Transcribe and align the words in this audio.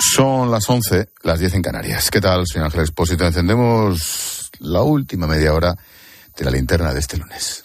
Son 0.00 0.50
las 0.50 0.68
11, 0.68 1.10
las 1.22 1.38
10 1.38 1.54
en 1.54 1.62
Canarias. 1.62 2.10
¿Qué 2.10 2.22
tal, 2.22 2.46
señor 2.46 2.66
Ángel 2.66 2.80
Expósito? 2.80 3.26
Encendemos 3.26 4.50
la 4.60 4.80
última 4.80 5.26
media 5.26 5.52
hora 5.52 5.76
de 6.36 6.44
la 6.44 6.50
linterna 6.50 6.94
de 6.94 7.00
este 7.00 7.18
lunes. 7.18 7.62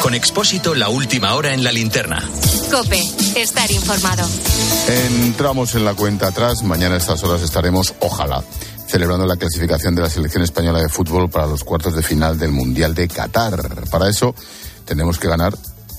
Con 0.00 0.14
Expósito, 0.14 0.74
la 0.74 0.88
última 0.88 1.34
hora 1.34 1.52
en 1.52 1.62
la 1.62 1.72
linterna. 1.72 2.26
Cope, 2.70 3.02
estar 3.36 3.70
informado. 3.70 4.26
Entramos 4.88 5.74
en 5.74 5.84
la 5.84 5.94
cuenta 5.94 6.28
atrás. 6.28 6.62
Mañana 6.62 6.94
a 6.94 6.98
estas 6.98 7.22
horas 7.22 7.42
estaremos, 7.42 7.94
ojalá, 8.00 8.42
celebrando 8.86 9.26
la 9.26 9.36
clasificación 9.36 9.94
de 9.94 10.02
la 10.02 10.08
selección 10.08 10.42
española 10.42 10.80
de 10.80 10.88
fútbol 10.88 11.28
para 11.28 11.46
los 11.46 11.64
cuartos 11.64 11.94
de 11.94 12.02
final 12.02 12.38
del 12.38 12.52
Mundial 12.52 12.94
de 12.94 13.08
Qatar. 13.08 13.84
Para 13.90 14.08
eso 14.08 14.34
tenemos 14.86 15.18
que 15.18 15.28
ganar 15.28 15.52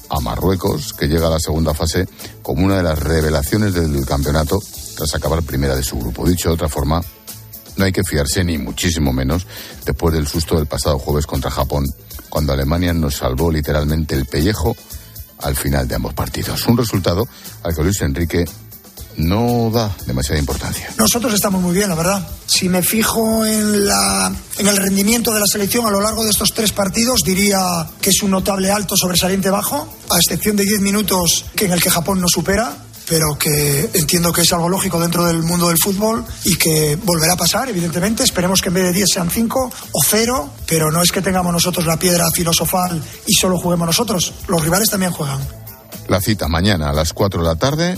a 0.09 0.19
Marruecos, 0.19 0.93
que 0.93 1.07
llega 1.07 1.27
a 1.27 1.31
la 1.31 1.39
segunda 1.39 1.73
fase 1.73 2.07
como 2.41 2.65
una 2.65 2.77
de 2.77 2.83
las 2.83 2.99
revelaciones 2.99 3.73
del 3.73 4.05
campeonato 4.05 4.59
tras 4.95 5.13
acabar 5.15 5.43
primera 5.43 5.75
de 5.75 5.83
su 5.83 5.97
grupo. 5.97 6.27
Dicho 6.27 6.49
de 6.49 6.55
otra 6.55 6.69
forma, 6.69 7.01
no 7.75 7.85
hay 7.85 7.91
que 7.91 8.03
fiarse 8.03 8.43
ni 8.43 8.57
muchísimo 8.57 9.13
menos 9.13 9.45
después 9.85 10.13
del 10.13 10.27
susto 10.27 10.55
del 10.55 10.65
pasado 10.65 10.97
jueves 10.99 11.25
contra 11.25 11.51
Japón, 11.51 11.85
cuando 12.29 12.53
Alemania 12.53 12.93
nos 12.93 13.15
salvó 13.15 13.51
literalmente 13.51 14.15
el 14.15 14.25
pellejo 14.25 14.75
al 15.39 15.55
final 15.55 15.87
de 15.87 15.95
ambos 15.95 16.13
partidos. 16.13 16.65
Un 16.67 16.77
resultado 16.77 17.27
al 17.63 17.75
que 17.75 17.83
Luis 17.83 18.01
Enrique 18.01 18.45
no 19.17 19.69
da 19.71 19.95
demasiada 20.05 20.39
importancia. 20.39 20.89
Nosotros 20.97 21.33
estamos 21.33 21.61
muy 21.61 21.73
bien, 21.73 21.89
la 21.89 21.95
verdad. 21.95 22.27
Si 22.45 22.69
me 22.69 22.81
fijo 22.81 23.45
en, 23.45 23.85
la, 23.85 24.31
en 24.57 24.67
el 24.67 24.77
rendimiento 24.77 25.33
de 25.33 25.39
la 25.39 25.45
selección 25.51 25.85
a 25.85 25.91
lo 25.91 26.01
largo 26.01 26.23
de 26.23 26.29
estos 26.29 26.53
tres 26.53 26.71
partidos, 26.71 27.21
diría 27.23 27.59
que 28.01 28.11
es 28.11 28.21
un 28.21 28.31
notable 28.31 28.71
alto 28.71 28.95
sobresaliente 28.95 29.49
bajo, 29.49 29.87
a 30.09 30.17
excepción 30.17 30.55
de 30.55 30.63
10 30.63 30.81
minutos 30.81 31.45
que 31.55 31.65
en 31.65 31.71
el 31.73 31.81
que 31.81 31.89
Japón 31.89 32.21
no 32.21 32.27
supera 32.27 32.77
pero 33.09 33.37
que 33.39 33.89
entiendo 33.93 34.33
que 34.33 34.41
es 34.41 34.51
algo 34.53 34.67
lógico 34.69 34.99
dentro 34.99 35.25
del 35.25 35.41
mundo 35.41 35.69
del 35.69 35.77
fútbol 35.77 36.25
y 36.43 36.55
que 36.57 36.97
volverá 37.01 37.33
a 37.33 37.37
pasar, 37.37 37.69
evidentemente. 37.69 38.23
Esperemos 38.23 38.61
que 38.61 38.67
en 38.67 38.75
vez 38.75 38.83
de 38.83 38.93
10 38.93 39.09
sean 39.13 39.29
5 39.29 39.71
o 39.93 40.01
0, 40.05 40.49
pero 40.67 40.91
no 40.91 41.01
es 41.01 41.11
que 41.11 41.21
tengamos 41.21 41.53
nosotros 41.53 41.85
la 41.85 41.97
piedra 41.97 42.25
filosofal 42.33 43.01
y 43.25 43.33
solo 43.33 43.57
juguemos 43.57 43.87
nosotros. 43.87 44.33
Los 44.47 44.61
rivales 44.61 44.89
también 44.89 45.13
juegan. 45.13 45.39
La 46.09 46.19
cita 46.19 46.47
mañana 46.47 46.89
a 46.89 46.93
las 46.93 47.13
4 47.13 47.41
de 47.41 47.47
la 47.47 47.55
tarde 47.55 47.97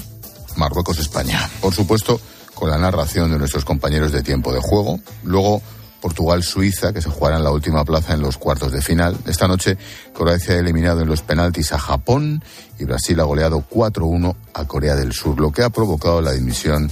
Marruecos-España. 0.60 1.50
Por 1.62 1.74
supuesto, 1.74 2.20
con 2.54 2.70
la 2.70 2.78
narración 2.78 3.32
de 3.32 3.40
nuestros 3.40 3.66
compañeros 3.66 4.12
de 4.12 4.22
tiempo 4.22 4.54
de 4.54 4.60
juego. 4.60 5.00
Luego, 5.24 5.62
Portugal-Suiza, 6.02 6.94
que 6.94 7.02
se 7.02 7.10
jugará 7.10 7.38
en 7.38 7.44
la 7.44 7.52
última 7.52 7.84
plaza 7.86 8.14
en 8.14 8.22
los 8.22 8.38
cuartos 8.38 8.72
de 8.72 8.82
final. 8.82 9.18
Esta 9.26 9.48
noche, 9.48 9.78
Croacia 10.14 10.56
ha 10.56 10.60
eliminado 10.60 11.02
en 11.02 11.08
los 11.08 11.22
penaltis 11.22 11.72
a 11.72 11.80
Japón 11.80 12.44
y 12.78 12.86
Brasil 12.86 13.20
ha 13.20 13.24
goleado 13.24 13.64
4-1 13.70 14.36
a 14.54 14.66
Corea 14.66 14.96
del 14.96 15.14
Sur, 15.14 15.40
lo 15.40 15.52
que 15.52 15.64
ha 15.64 15.70
provocado 15.70 16.22
la 16.22 16.34
dimisión 16.34 16.90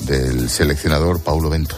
del 0.00 0.48
seleccionador 0.48 1.20
Paulo 1.20 1.50
Bento. 1.50 1.76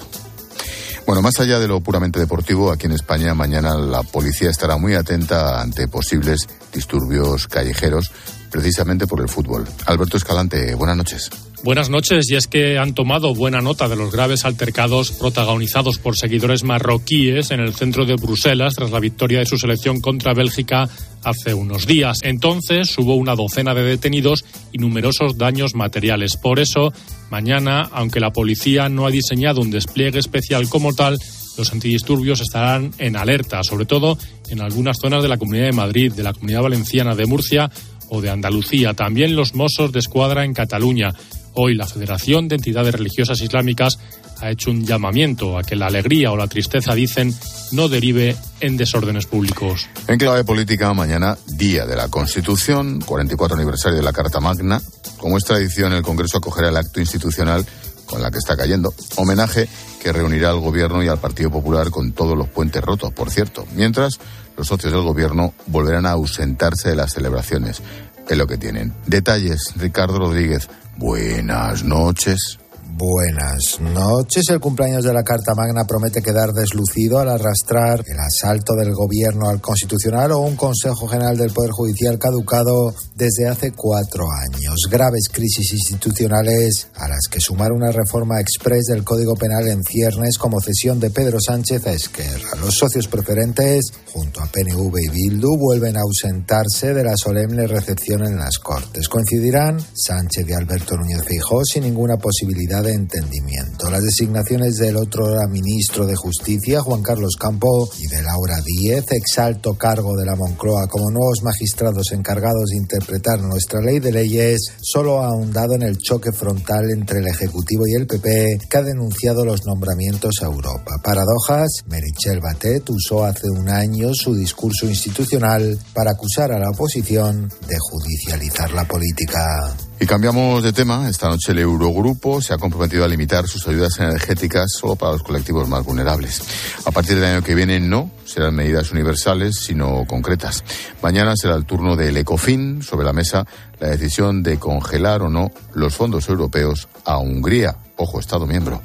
Bueno, 1.06 1.20
más 1.20 1.40
allá 1.40 1.58
de 1.58 1.66
lo 1.66 1.80
puramente 1.80 2.20
deportivo, 2.20 2.70
aquí 2.70 2.86
en 2.86 2.92
España 2.92 3.34
mañana 3.34 3.74
la 3.76 4.04
policía 4.04 4.50
estará 4.50 4.76
muy 4.76 4.94
atenta 4.94 5.60
ante 5.60 5.88
posibles 5.88 6.48
disturbios 6.72 7.48
callejeros 7.48 8.12
precisamente 8.52 9.06
por 9.06 9.20
el 9.20 9.28
fútbol. 9.28 9.66
Alberto 9.86 10.16
Escalante, 10.16 10.74
buenas 10.76 10.96
noches. 10.96 11.30
Buenas 11.64 11.90
noches, 11.90 12.28
y 12.28 12.34
es 12.34 12.48
que 12.48 12.76
han 12.76 12.92
tomado 12.92 13.36
buena 13.36 13.60
nota 13.60 13.88
de 13.88 13.94
los 13.94 14.10
graves 14.10 14.44
altercados 14.44 15.12
protagonizados 15.12 15.98
por 15.98 16.16
seguidores 16.16 16.64
marroquíes 16.64 17.52
en 17.52 17.60
el 17.60 17.72
centro 17.72 18.04
de 18.04 18.16
Bruselas 18.16 18.74
tras 18.74 18.90
la 18.90 18.98
victoria 18.98 19.38
de 19.38 19.46
su 19.46 19.56
selección 19.56 20.00
contra 20.00 20.34
Bélgica 20.34 20.88
hace 21.22 21.54
unos 21.54 21.86
días. 21.86 22.18
Entonces 22.22 22.98
hubo 22.98 23.14
una 23.14 23.36
docena 23.36 23.74
de 23.74 23.84
detenidos 23.84 24.44
y 24.72 24.78
numerosos 24.78 25.38
daños 25.38 25.76
materiales. 25.76 26.36
Por 26.36 26.58
eso, 26.58 26.92
mañana, 27.30 27.88
aunque 27.92 28.18
la 28.18 28.32
policía 28.32 28.88
no 28.88 29.06
ha 29.06 29.10
diseñado 29.10 29.60
un 29.60 29.70
despliegue 29.70 30.18
especial 30.18 30.68
como 30.68 30.94
tal, 30.94 31.16
los 31.56 31.72
antidisturbios 31.72 32.40
estarán 32.40 32.92
en 32.98 33.16
alerta, 33.16 33.62
sobre 33.62 33.84
todo 33.84 34.18
en 34.48 34.60
algunas 34.60 34.98
zonas 34.98 35.22
de 35.22 35.28
la 35.28 35.36
Comunidad 35.36 35.66
de 35.66 35.72
Madrid, 35.72 36.12
de 36.12 36.22
la 36.22 36.32
Comunidad 36.32 36.62
Valenciana, 36.62 37.14
de 37.14 37.26
Murcia 37.26 37.70
o 38.12 38.20
de 38.20 38.30
Andalucía. 38.30 38.92
También 38.92 39.34
los 39.34 39.54
Mossos 39.54 39.90
de 39.90 39.98
Escuadra 39.98 40.44
en 40.44 40.52
Cataluña. 40.52 41.14
Hoy 41.54 41.74
la 41.74 41.86
Federación 41.86 42.46
de 42.46 42.56
Entidades 42.56 42.94
Religiosas 42.94 43.40
Islámicas 43.40 43.98
ha 44.40 44.50
hecho 44.50 44.70
un 44.70 44.84
llamamiento 44.84 45.56
a 45.56 45.62
que 45.62 45.76
la 45.76 45.86
alegría 45.86 46.30
o 46.30 46.36
la 46.36 46.46
tristeza, 46.46 46.94
dicen, 46.94 47.34
no 47.70 47.88
derive 47.88 48.36
en 48.60 48.76
desórdenes 48.76 49.24
públicos. 49.24 49.88
En 50.08 50.18
clave 50.18 50.44
política, 50.44 50.92
mañana, 50.92 51.38
Día 51.46 51.86
de 51.86 51.96
la 51.96 52.08
Constitución, 52.08 53.00
44 53.00 53.56
aniversario 53.56 53.96
de 53.96 54.04
la 54.04 54.12
Carta 54.12 54.40
Magna. 54.40 54.82
Como 55.16 55.38
es 55.38 55.44
tradición, 55.44 55.94
el 55.94 56.02
Congreso 56.02 56.36
acogerá 56.36 56.68
el 56.68 56.76
acto 56.76 57.00
institucional 57.00 57.64
con 58.04 58.20
la 58.20 58.30
que 58.30 58.38
está 58.38 58.56
cayendo. 58.56 58.92
Homenaje 59.16 59.68
que 60.02 60.12
reunirá 60.12 60.50
al 60.50 60.58
Gobierno 60.58 61.02
y 61.02 61.08
al 61.08 61.18
Partido 61.18 61.50
Popular 61.50 61.90
con 61.90 62.12
todos 62.12 62.36
los 62.36 62.48
puentes 62.48 62.82
rotos, 62.82 63.12
por 63.12 63.30
cierto. 63.30 63.64
Mientras, 63.74 64.18
los 64.56 64.66
socios 64.66 64.92
del 64.92 65.02
Gobierno 65.02 65.54
volverán 65.66 66.06
a 66.06 66.12
ausentarse 66.12 66.90
de 66.90 66.96
las 66.96 67.12
celebraciones. 67.12 67.82
Es 68.28 68.38
lo 68.38 68.46
que 68.46 68.56
tienen. 68.56 68.92
Detalles, 69.06 69.72
Ricardo 69.76 70.18
Rodríguez. 70.18 70.68
Buenas 70.96 71.84
noches. 71.84 72.58
Buenas 72.94 73.80
noches. 73.80 74.44
El 74.50 74.60
cumpleaños 74.60 75.02
de 75.02 75.14
la 75.14 75.22
Carta 75.22 75.54
Magna 75.54 75.86
promete 75.86 76.20
quedar 76.20 76.52
deslucido 76.52 77.20
al 77.20 77.30
arrastrar 77.30 78.04
el 78.06 78.18
asalto 78.18 78.74
del 78.74 78.92
gobierno 78.92 79.48
al 79.48 79.62
Constitucional 79.62 80.32
o 80.32 80.40
un 80.40 80.56
Consejo 80.56 81.08
General 81.08 81.34
del 81.34 81.52
Poder 81.52 81.70
Judicial 81.70 82.18
caducado 82.18 82.94
desde 83.14 83.48
hace 83.48 83.72
cuatro 83.72 84.26
años. 84.30 84.76
Graves 84.90 85.28
crisis 85.32 85.72
institucionales 85.72 86.88
a 86.96 87.08
las 87.08 87.28
que 87.30 87.40
sumar 87.40 87.72
una 87.72 87.90
reforma 87.90 88.38
express 88.40 88.84
del 88.84 89.04
Código 89.04 89.36
Penal 89.36 89.68
en 89.68 89.82
ciernes 89.82 90.36
como 90.36 90.60
cesión 90.60 91.00
de 91.00 91.08
Pedro 91.08 91.38
Sánchez 91.40 91.86
a 91.86 91.92
Esquerra. 91.92 92.50
Los 92.60 92.74
socios 92.74 93.08
preferentes, 93.08 93.86
junto 94.12 94.42
a 94.42 94.46
PNV 94.46 94.98
y 95.00 95.08
Bildu, 95.08 95.56
vuelven 95.56 95.96
a 95.96 96.02
ausentarse 96.02 96.92
de 96.92 97.04
la 97.04 97.16
solemne 97.16 97.66
recepción 97.66 98.26
en 98.26 98.36
las 98.36 98.58
Cortes. 98.58 99.08
Coincidirán 99.08 99.80
Sánchez 99.94 100.46
y 100.46 100.52
Alberto 100.52 100.94
Núñez 100.96 101.24
Fijó 101.24 101.64
sin 101.64 101.84
ninguna 101.84 102.18
posibilidad 102.18 102.82
entendimiento. 102.92 103.90
Las 103.90 104.02
designaciones 104.02 104.76
del 104.76 104.96
otro 104.96 105.26
ministro 105.48 106.06
de 106.06 106.16
Justicia, 106.16 106.80
Juan 106.80 107.02
Carlos 107.02 107.36
Campo, 107.38 107.88
y 107.98 108.06
de 108.06 108.22
Laura 108.22 108.56
Díez, 108.64 109.04
exalto 109.10 109.74
cargo 109.74 110.16
de 110.16 110.26
la 110.26 110.36
Moncloa 110.36 110.86
como 110.88 111.10
nuevos 111.10 111.42
magistrados 111.42 112.12
encargados 112.12 112.70
de 112.70 112.76
interpretar 112.76 113.40
nuestra 113.40 113.80
ley 113.80 113.98
de 113.98 114.12
leyes, 114.12 114.60
solo 114.80 115.20
ha 115.20 115.26
ahondado 115.26 115.74
en 115.74 115.82
el 115.82 115.98
choque 115.98 116.32
frontal 116.32 116.90
entre 116.90 117.20
el 117.20 117.28
Ejecutivo 117.28 117.84
y 117.86 117.94
el 117.94 118.06
PP, 118.06 118.58
que 118.68 118.76
ha 118.76 118.82
denunciado 118.82 119.44
los 119.44 119.64
nombramientos 119.66 120.34
a 120.42 120.46
Europa. 120.46 120.92
Paradojas, 121.02 121.68
Merichel 121.86 122.40
Batet 122.40 122.88
usó 122.90 123.24
hace 123.24 123.48
un 123.50 123.68
año 123.68 124.10
su 124.12 124.34
discurso 124.34 124.86
institucional 124.86 125.78
para 125.94 126.12
acusar 126.12 126.52
a 126.52 126.58
la 126.58 126.70
oposición 126.70 127.48
de 127.68 127.76
judicializar 127.78 128.72
la 128.72 128.84
política. 128.84 129.76
Y 130.02 130.06
cambiamos 130.06 130.64
de 130.64 130.72
tema. 130.72 131.08
Esta 131.08 131.28
noche 131.28 131.52
el 131.52 131.60
Eurogrupo 131.60 132.42
se 132.42 132.52
ha 132.52 132.58
comprometido 132.58 133.04
a 133.04 133.08
limitar 133.08 133.46
sus 133.46 133.68
ayudas 133.68 134.00
energéticas 134.00 134.72
solo 134.72 134.96
para 134.96 135.12
los 135.12 135.22
colectivos 135.22 135.68
más 135.68 135.84
vulnerables. 135.84 136.42
A 136.84 136.90
partir 136.90 137.14
del 137.14 137.26
año 137.26 137.44
que 137.44 137.54
viene 137.54 137.78
no 137.78 138.10
serán 138.24 138.56
medidas 138.56 138.90
universales, 138.90 139.60
sino 139.60 140.04
concretas. 140.08 140.64
Mañana 141.02 141.36
será 141.36 141.54
el 141.54 141.66
turno 141.66 141.94
del 141.94 142.16
ECOFIN 142.16 142.82
sobre 142.82 143.04
la 143.06 143.12
mesa 143.12 143.46
la 143.78 143.90
decisión 143.90 144.42
de 144.42 144.58
congelar 144.58 145.22
o 145.22 145.28
no 145.28 145.52
los 145.72 145.94
fondos 145.94 146.28
europeos 146.28 146.88
a 147.04 147.18
Hungría. 147.18 147.76
Ojo, 147.94 148.18
Estado 148.18 148.44
miembro. 148.44 148.82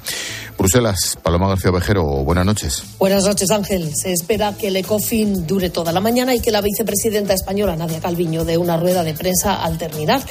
Bruselas, 0.56 1.18
Paloma 1.24 1.48
García 1.48 1.72
Vejero, 1.72 2.04
buenas 2.04 2.46
noches. 2.46 2.84
Buenas 3.00 3.24
noches, 3.24 3.50
Ángel. 3.50 3.92
Se 3.96 4.14
espera 4.14 4.56
que 4.56 4.68
el 4.68 4.76
ECOFIN 4.76 5.48
dure 5.48 5.72
toda 5.72 5.92
la 5.92 6.00
mañana 6.00 6.36
y 6.36 6.42
que 6.42 6.52
la 6.52 6.62
vicepresidenta 6.62 7.34
española, 7.34 7.76
Nadia 7.76 8.02
Calviño, 8.02 8.46
dé 8.46 8.60
una 8.60 8.78
rueda 8.78 9.04
de 9.04 9.16
prensa 9.16 9.56
al 9.64 9.80
terminar. 9.80 10.22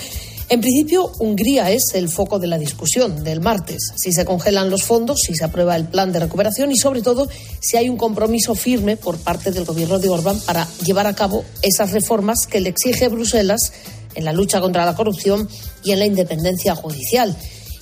En 0.49 0.61
principio, 0.61 1.11
Hungría 1.19 1.73
es 1.73 1.93
el 1.94 2.09
foco 2.09 2.38
de 2.38 2.47
la 2.47 2.56
discusión 2.56 3.25
del 3.25 3.41
martes. 3.41 3.91
Si 3.97 4.12
se 4.12 4.25
congelan 4.25 4.70
los 4.70 4.85
fondos, 4.85 5.19
si 5.26 5.35
se 5.35 5.44
aprueba 5.44 5.75
el 5.75 5.87
plan 5.87 6.12
de 6.12 6.20
recuperación 6.20 6.70
y, 6.70 6.76
sobre 6.76 7.03
todo, 7.03 7.29
si 7.61 7.76
hay 7.76 7.88
un 7.88 7.97
compromiso 7.97 8.55
firme 8.55 8.97
por 8.97 9.19
parte 9.19 9.50
del 9.50 9.65
gobierno 9.65 9.99
de 9.99 10.09
Orbán 10.09 10.38
para 10.47 10.69
llevar 10.85 11.09
a 11.09 11.17
cabo 11.17 11.44
esas 11.62 11.91
reformas 11.91 12.47
que 12.49 12.61
le 12.61 12.69
exige 12.69 13.09
Bruselas 13.09 13.73
en 14.15 14.25
la 14.25 14.32
lucha 14.32 14.61
contra 14.61 14.87
la 14.87 14.94
corrupción 14.94 15.49
y 15.82 15.91
en 15.91 15.99
la 15.99 16.06
independencia 16.06 16.76
judicial. 16.76 17.37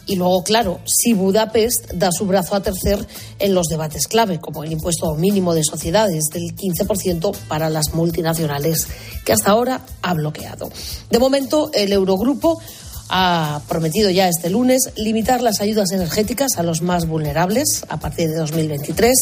Y 0.07 0.17
luego, 0.17 0.45
claro, 0.45 0.81
si 0.85 1.15
Budapest 1.15 1.93
da 1.93 2.11
su 2.13 2.27
brazo 2.27 2.55
a 2.55 2.63
tercer 2.63 3.07
en 3.39 3.55
los 3.55 3.69
debates 3.69 4.07
clave, 4.07 4.41
como 4.41 4.63
el 4.63 4.73
impuesto 4.73 5.15
mínimo 5.15 5.55
de 5.55 5.65
sociedades 5.65 6.25
del 6.33 6.55
15% 6.55 7.35
para 7.49 7.71
las 7.71 7.95
multinacionales, 7.95 8.87
que 9.25 9.33
hasta 9.33 9.51
ahora 9.51 9.81
ha 10.03 10.15
bloqueado. 10.15 10.71
De 11.11 11.19
momento, 11.19 11.71
el 11.73 11.93
Eurogrupo 11.93 12.61
ha 13.09 13.63
prometido 13.69 14.11
ya 14.11 14.29
este 14.29 14.51
lunes 14.51 14.91
limitar 14.97 15.43
las 15.43 15.61
ayudas 15.61 15.93
energéticas 15.93 16.57
a 16.57 16.63
los 16.63 16.83
más 16.83 17.07
vulnerables 17.07 17.85
a 17.89 17.99
partir 17.99 18.29
de 18.31 18.37
2023 18.37 19.15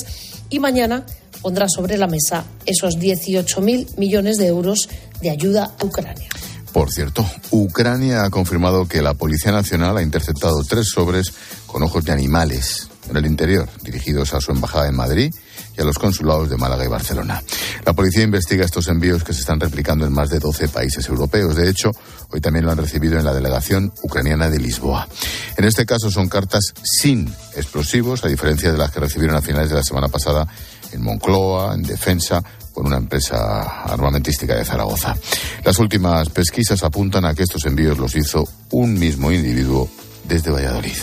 y 0.50 0.60
mañana 0.60 1.04
pondrá 1.40 1.66
sobre 1.68 1.98
la 1.98 2.06
mesa 2.06 2.44
esos 2.66 2.98
18.000 2.98 3.96
millones 3.96 4.36
de 4.36 4.46
euros 4.46 4.88
de 5.20 5.30
ayuda 5.30 5.74
a 5.78 5.84
Ucrania. 5.84 6.28
Por 6.72 6.90
cierto, 6.90 7.24
Ucrania 7.50 8.24
ha 8.24 8.30
confirmado 8.30 8.86
que 8.88 9.02
la 9.02 9.14
Policía 9.14 9.52
Nacional 9.52 9.96
ha 9.98 10.02
interceptado 10.02 10.62
tres 10.64 10.88
sobres 10.88 11.32
con 11.66 11.82
ojos 11.82 12.04
de 12.04 12.12
animales 12.12 12.88
en 13.10 13.16
el 13.16 13.26
interior, 13.26 13.68
dirigidos 13.82 14.32
a 14.32 14.40
su 14.40 14.52
embajada 14.52 14.88
en 14.88 14.94
Madrid 14.94 15.32
y 15.76 15.80
a 15.80 15.84
los 15.84 15.98
consulados 15.98 16.48
de 16.48 16.56
Málaga 16.56 16.84
y 16.84 16.88
Barcelona. 16.88 17.42
La 17.84 17.92
policía 17.92 18.22
investiga 18.22 18.64
estos 18.64 18.88
envíos 18.88 19.24
que 19.24 19.32
se 19.32 19.40
están 19.40 19.60
replicando 19.60 20.06
en 20.06 20.12
más 20.12 20.30
de 20.30 20.38
12 20.38 20.68
países 20.68 21.08
europeos. 21.08 21.56
De 21.56 21.68
hecho, 21.68 21.90
hoy 22.30 22.40
también 22.40 22.64
lo 22.64 22.72
han 22.72 22.78
recibido 22.78 23.18
en 23.18 23.24
la 23.24 23.34
delegación 23.34 23.92
ucraniana 24.02 24.48
de 24.48 24.58
Lisboa. 24.58 25.08
En 25.56 25.64
este 25.64 25.84
caso 25.84 26.10
son 26.10 26.28
cartas 26.28 26.72
sin 26.82 27.28
explosivos, 27.56 28.24
a 28.24 28.28
diferencia 28.28 28.70
de 28.70 28.78
las 28.78 28.90
que 28.90 29.00
recibieron 29.00 29.36
a 29.36 29.42
finales 29.42 29.70
de 29.70 29.76
la 29.76 29.82
semana 29.82 30.08
pasada 30.08 30.46
en 30.92 31.02
Moncloa, 31.02 31.74
en 31.74 31.82
Defensa, 31.82 32.42
por 32.74 32.86
una 32.86 32.96
empresa 32.96 33.84
armamentística 33.84 34.54
de 34.54 34.64
Zaragoza. 34.64 35.16
Las 35.64 35.78
últimas 35.78 36.28
pesquisas 36.30 36.82
apuntan 36.82 37.24
a 37.24 37.34
que 37.34 37.42
estos 37.42 37.64
envíos 37.66 37.98
los 37.98 38.14
hizo 38.16 38.48
un 38.70 38.98
mismo 38.98 39.30
individuo 39.30 39.88
desde 40.24 40.50
Valladolid. 40.50 40.96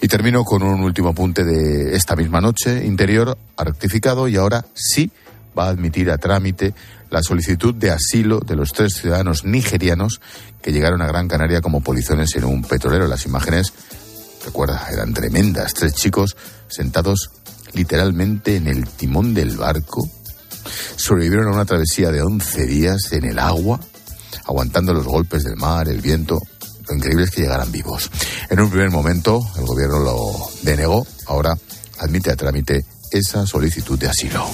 Y 0.00 0.08
termino 0.08 0.44
con 0.44 0.62
un 0.62 0.80
último 0.82 1.08
apunte 1.08 1.44
de 1.44 1.96
esta 1.96 2.14
misma 2.14 2.40
noche. 2.40 2.84
Interior 2.86 3.36
ha 3.56 3.64
rectificado 3.64 4.28
y 4.28 4.36
ahora 4.36 4.64
sí 4.74 5.10
va 5.58 5.66
a 5.66 5.70
admitir 5.70 6.10
a 6.10 6.18
trámite 6.18 6.72
la 7.10 7.22
solicitud 7.22 7.74
de 7.74 7.90
asilo 7.90 8.40
de 8.40 8.54
los 8.54 8.72
tres 8.72 8.94
ciudadanos 8.94 9.44
nigerianos 9.44 10.20
que 10.62 10.72
llegaron 10.72 11.02
a 11.02 11.06
Gran 11.06 11.26
Canaria 11.26 11.60
como 11.60 11.80
polizones 11.80 12.34
en 12.36 12.44
un 12.44 12.62
petrolero. 12.62 13.08
Las 13.08 13.26
imágenes, 13.26 13.72
recuerda, 14.44 14.86
eran 14.92 15.14
tremendas. 15.14 15.74
Tres 15.74 15.94
chicos 15.94 16.36
sentados 16.68 17.30
literalmente 17.72 18.56
en 18.56 18.68
el 18.68 18.86
timón 18.88 19.34
del 19.34 19.56
barco. 19.56 20.08
Sobrevivieron 20.96 21.48
a 21.48 21.52
una 21.52 21.64
travesía 21.64 22.10
de 22.10 22.22
11 22.22 22.66
días 22.66 23.12
en 23.12 23.24
el 23.24 23.38
agua, 23.38 23.80
aguantando 24.44 24.92
los 24.92 25.04
golpes 25.04 25.44
del 25.44 25.56
mar, 25.56 25.88
el 25.88 26.00
viento, 26.00 26.40
lo 26.88 26.94
increíble 26.94 27.24
es 27.24 27.30
que 27.30 27.42
llegaran 27.42 27.70
vivos. 27.70 28.10
En 28.50 28.60
un 28.60 28.70
primer 28.70 28.90
momento 28.90 29.40
el 29.56 29.64
gobierno 29.64 29.98
lo 29.98 30.50
denegó, 30.62 31.06
ahora 31.26 31.56
admite 31.98 32.30
a 32.30 32.36
trámite 32.36 32.84
esa 33.10 33.46
solicitud 33.46 33.98
de 33.98 34.08
asilo. 34.08 34.46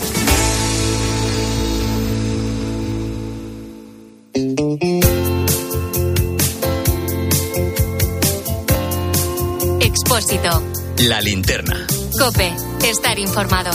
Expósito. 9.80 10.62
La 11.08 11.20
linterna. 11.20 11.86
Cope. 12.18 12.52
Estar 12.84 13.18
informado. 13.18 13.70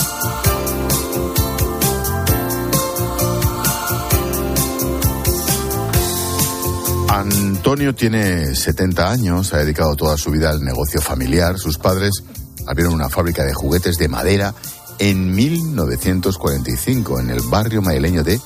Antonio 7.12 7.92
tiene 7.92 8.54
70 8.54 9.10
años, 9.10 9.52
ha 9.52 9.58
dedicado 9.58 9.96
toda 9.96 10.16
su 10.16 10.30
vida 10.30 10.50
al 10.50 10.62
negocio 10.62 11.00
familiar. 11.00 11.58
Sus 11.58 11.76
padres 11.76 12.22
abrieron 12.68 12.94
una 12.94 13.08
fábrica 13.08 13.44
de 13.44 13.52
juguetes 13.52 13.96
de 13.96 14.06
madera 14.06 14.54
en 15.00 15.34
1945 15.34 17.18
en 17.18 17.30
el 17.30 17.40
barrio 17.40 17.82
madrileño 17.82 18.22
de 18.22 18.40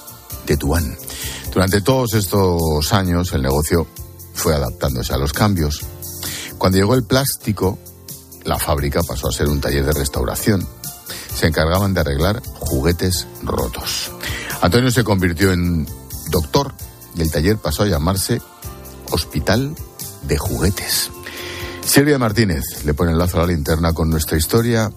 Tetuán. 0.46 0.96
Durante 1.52 1.82
todos 1.82 2.14
estos 2.14 2.90
años 2.94 3.34
el 3.34 3.42
negocio 3.42 3.86
fue 4.32 4.54
adaptándose 4.54 5.12
a 5.12 5.18
los 5.18 5.34
cambios. 5.34 5.82
Cuando 6.56 6.78
llegó 6.78 6.94
el 6.94 7.04
plástico, 7.04 7.78
la 8.44 8.58
fábrica 8.58 9.02
pasó 9.02 9.28
a 9.28 9.32
ser 9.32 9.48
un 9.48 9.60
taller 9.60 9.84
de 9.84 9.92
restauración. 9.92 10.66
Se 11.34 11.48
encargaban 11.48 11.92
de 11.92 12.00
arreglar 12.00 12.42
juguetes 12.60 13.26
rotos. 13.42 14.10
Antonio 14.62 14.90
se 14.90 15.04
convirtió 15.04 15.52
en 15.52 15.86
doctor 16.30 16.72
y 17.14 17.20
el 17.20 17.30
taller 17.30 17.58
pasó 17.58 17.82
a 17.82 17.88
llamarse 17.88 18.40
Hospital 19.14 19.76
de 20.26 20.36
Juguetes. 20.36 21.12
Silvia 21.86 22.18
Martínez 22.18 22.84
le 22.84 22.94
pone 22.94 23.12
el 23.12 23.18
lazo 23.18 23.36
a 23.36 23.42
la 23.42 23.52
linterna 23.52 23.92
con 23.92 24.10
nuestra 24.10 24.36
historia 24.36 24.90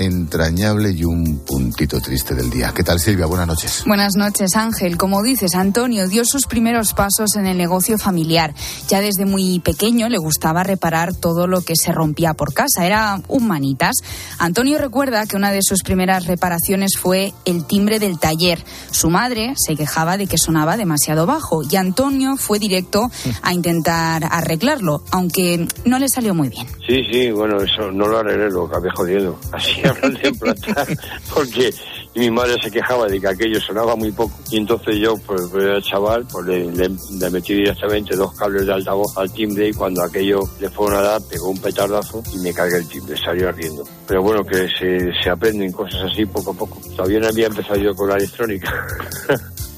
entrañable 0.00 0.90
y 0.92 1.04
un 1.04 1.40
puntito 1.40 2.00
triste 2.00 2.34
del 2.34 2.50
día. 2.50 2.72
¿Qué 2.74 2.82
tal, 2.82 2.98
Silvia? 2.98 3.26
Buenas 3.26 3.46
noches. 3.46 3.84
Buenas 3.86 4.16
noches, 4.16 4.56
Ángel. 4.56 4.96
Como 4.96 5.22
dices, 5.22 5.54
Antonio 5.54 6.08
dio 6.08 6.24
sus 6.24 6.46
primeros 6.46 6.94
pasos 6.94 7.36
en 7.36 7.46
el 7.46 7.58
negocio 7.58 7.98
familiar. 7.98 8.54
Ya 8.88 9.00
desde 9.00 9.26
muy 9.26 9.60
pequeño 9.60 10.08
le 10.08 10.18
gustaba 10.18 10.62
reparar 10.62 11.14
todo 11.14 11.46
lo 11.46 11.60
que 11.60 11.74
se 11.76 11.92
rompía 11.92 12.34
por 12.34 12.54
casa. 12.54 12.86
Era 12.86 13.20
un 13.28 13.46
manitas. 13.46 13.96
Antonio 14.38 14.78
recuerda 14.78 15.26
que 15.26 15.36
una 15.36 15.52
de 15.52 15.60
sus 15.62 15.82
primeras 15.82 16.26
reparaciones 16.26 16.92
fue 16.98 17.34
el 17.44 17.66
timbre 17.66 17.98
del 17.98 18.18
taller. 18.18 18.64
Su 18.90 19.10
madre 19.10 19.54
se 19.56 19.76
quejaba 19.76 20.16
de 20.16 20.26
que 20.26 20.38
sonaba 20.38 20.76
demasiado 20.76 21.26
bajo 21.26 21.62
y 21.68 21.76
Antonio 21.76 22.36
fue 22.36 22.58
directo 22.58 23.10
a 23.42 23.52
intentar 23.52 24.26
arreglarlo, 24.30 25.02
aunque 25.10 25.68
no 25.84 25.98
le 25.98 26.08
salió 26.08 26.34
muy 26.34 26.48
bien. 26.48 26.66
Sí, 26.86 27.02
sí, 27.10 27.30
bueno, 27.30 27.60
eso 27.62 27.90
no 27.92 28.06
lo 28.06 28.18
arreglé, 28.18 28.50
lo 28.50 28.66
acabé 28.66 28.88
jodiendo. 28.90 29.38
Así 29.52 29.82
de 29.94 30.28
emplatar, 30.28 30.86
porque 31.34 31.72
mi 32.14 32.30
madre 32.30 32.56
se 32.62 32.70
quejaba 32.70 33.06
de 33.06 33.20
que 33.20 33.28
aquello 33.28 33.60
sonaba 33.60 33.94
muy 33.96 34.10
poco. 34.12 34.36
Y 34.50 34.56
entonces 34.58 34.96
yo, 34.98 35.14
pues, 35.26 35.42
era 35.54 35.80
chaval, 35.80 36.26
pues 36.30 36.46
le, 36.46 36.70
le- 36.72 36.90
le 37.18 37.30
metí 37.30 37.54
directamente 37.54 38.16
dos 38.16 38.34
cables 38.34 38.66
de 38.66 38.72
altavoz 38.72 39.16
al 39.16 39.32
timbre 39.32 39.68
y 39.68 39.72
cuando 39.72 40.02
aquello 40.02 40.40
le 40.60 40.68
fueron 40.70 40.98
a 40.98 41.02
dar, 41.02 41.22
pegó 41.30 41.48
un 41.50 41.58
petardazo 41.58 42.22
y 42.34 42.38
me 42.38 42.52
cargué 42.52 42.78
el 42.78 42.88
timbre, 42.88 43.16
salió 43.16 43.48
ardiendo. 43.48 43.84
Pero 44.08 44.22
bueno, 44.22 44.44
que 44.44 44.68
se, 44.68 45.12
se 45.22 45.30
aprenden 45.30 45.70
cosas 45.72 46.10
así 46.12 46.26
poco 46.26 46.50
a 46.50 46.54
poco. 46.54 46.80
Todavía 46.96 47.20
no 47.20 47.28
había 47.28 47.46
empezado 47.46 47.76
yo 47.80 47.94
con 47.94 48.08
la 48.08 48.16
electrónica. 48.16 48.86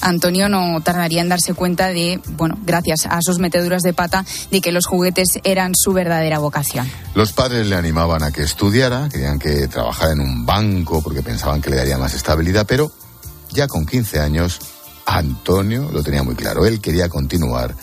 Antonio 0.00 0.48
no 0.48 0.80
tardaría 0.82 1.20
en 1.20 1.28
darse 1.28 1.54
cuenta 1.54 1.88
de, 1.88 2.20
bueno, 2.36 2.58
gracias 2.64 3.06
a 3.06 3.20
sus 3.22 3.38
meteduras 3.38 3.82
de 3.82 3.92
pata, 3.92 4.24
de 4.50 4.60
que 4.60 4.72
los 4.72 4.86
juguetes 4.86 5.28
eran 5.44 5.72
su 5.74 5.92
verdadera 5.92 6.38
vocación. 6.38 6.90
Los 7.14 7.32
padres 7.32 7.66
le 7.66 7.76
animaban 7.76 8.22
a 8.22 8.32
que 8.32 8.42
estudiara, 8.42 9.08
querían 9.10 9.38
que 9.38 9.68
trabajara 9.68 10.12
en 10.12 10.20
un 10.20 10.46
banco 10.46 11.02
porque 11.02 11.22
pensaban 11.22 11.60
que 11.60 11.70
le 11.70 11.76
daría 11.76 11.98
más 11.98 12.14
estabilidad, 12.14 12.66
pero 12.66 12.90
ya 13.50 13.66
con 13.66 13.86
15 13.86 14.20
años, 14.20 14.60
Antonio 15.06 15.90
lo 15.92 16.02
tenía 16.02 16.22
muy 16.22 16.34
claro. 16.34 16.66
Él 16.66 16.80
quería 16.80 17.08
continuar 17.08 17.74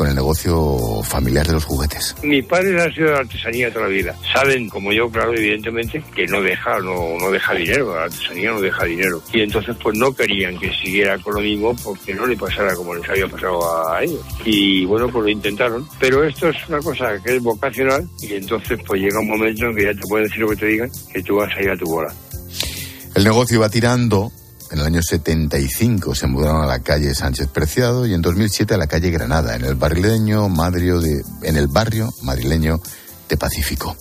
con 0.00 0.08
el 0.08 0.14
negocio 0.14 1.02
familiar 1.02 1.46
de 1.46 1.52
los 1.52 1.64
juguetes. 1.66 2.16
Mis 2.22 2.42
padres 2.46 2.80
han 2.80 2.90
sido 2.94 3.08
de 3.08 3.12
la 3.12 3.18
artesanía 3.18 3.70
toda 3.70 3.84
la 3.84 3.90
vida. 3.90 4.16
Saben, 4.32 4.66
como 4.70 4.94
yo, 4.94 5.10
claro, 5.10 5.34
evidentemente, 5.36 6.02
que 6.16 6.26
no 6.26 6.40
deja, 6.40 6.78
no, 6.78 7.18
no 7.18 7.30
deja 7.30 7.52
dinero, 7.52 7.94
la 7.94 8.04
artesanía 8.04 8.50
no 8.50 8.62
deja 8.62 8.86
dinero. 8.86 9.22
Y 9.30 9.42
entonces, 9.42 9.76
pues 9.82 9.98
no 9.98 10.10
querían 10.14 10.58
que 10.58 10.72
siguiera 10.72 11.18
con 11.18 11.34
lo 11.34 11.42
mismo 11.42 11.76
porque 11.84 12.14
no 12.14 12.26
le 12.26 12.34
pasara 12.34 12.74
como 12.74 12.94
les 12.94 13.06
había 13.10 13.28
pasado 13.28 13.90
a 13.90 14.02
ellos. 14.02 14.24
Y 14.46 14.86
bueno, 14.86 15.06
pues 15.10 15.22
lo 15.22 15.28
intentaron. 15.28 15.86
Pero 15.98 16.24
esto 16.24 16.48
es 16.48 16.56
una 16.66 16.78
cosa 16.78 17.22
que 17.22 17.36
es 17.36 17.42
vocacional 17.42 18.08
y 18.22 18.32
entonces, 18.36 18.80
pues 18.86 19.02
llega 19.02 19.20
un 19.20 19.28
momento 19.28 19.66
en 19.66 19.76
que 19.76 19.84
ya 19.84 19.92
te 19.92 20.08
pueden 20.08 20.28
decir 20.28 20.40
lo 20.40 20.48
que 20.48 20.56
te 20.56 20.66
digan, 20.66 20.90
que 21.12 21.22
tú 21.22 21.36
vas 21.36 21.54
a 21.54 21.60
ir 21.60 21.68
a 21.68 21.76
tu 21.76 21.84
bola. 21.84 22.10
El 23.14 23.24
negocio 23.24 23.56
iba 23.56 23.68
tirando. 23.68 24.32
En 24.70 24.78
el 24.78 24.86
año 24.86 25.02
75 25.02 26.14
se 26.14 26.26
mudaron 26.28 26.62
a 26.62 26.66
la 26.66 26.78
calle 26.78 27.12
Sánchez 27.12 27.48
Preciado 27.48 28.06
y 28.06 28.14
en 28.14 28.22
2007 28.22 28.74
a 28.74 28.78
la 28.78 28.86
calle 28.86 29.10
Granada, 29.10 29.56
en 29.56 29.64
el 29.64 29.74
barrileño 29.74 30.48
madrio 30.48 31.00
de, 31.00 31.24
en 31.42 31.56
el 31.56 31.66
barrio 31.66 32.12
madrileño 32.22 32.80
de 33.28 33.36
Pacífico. 33.36 33.96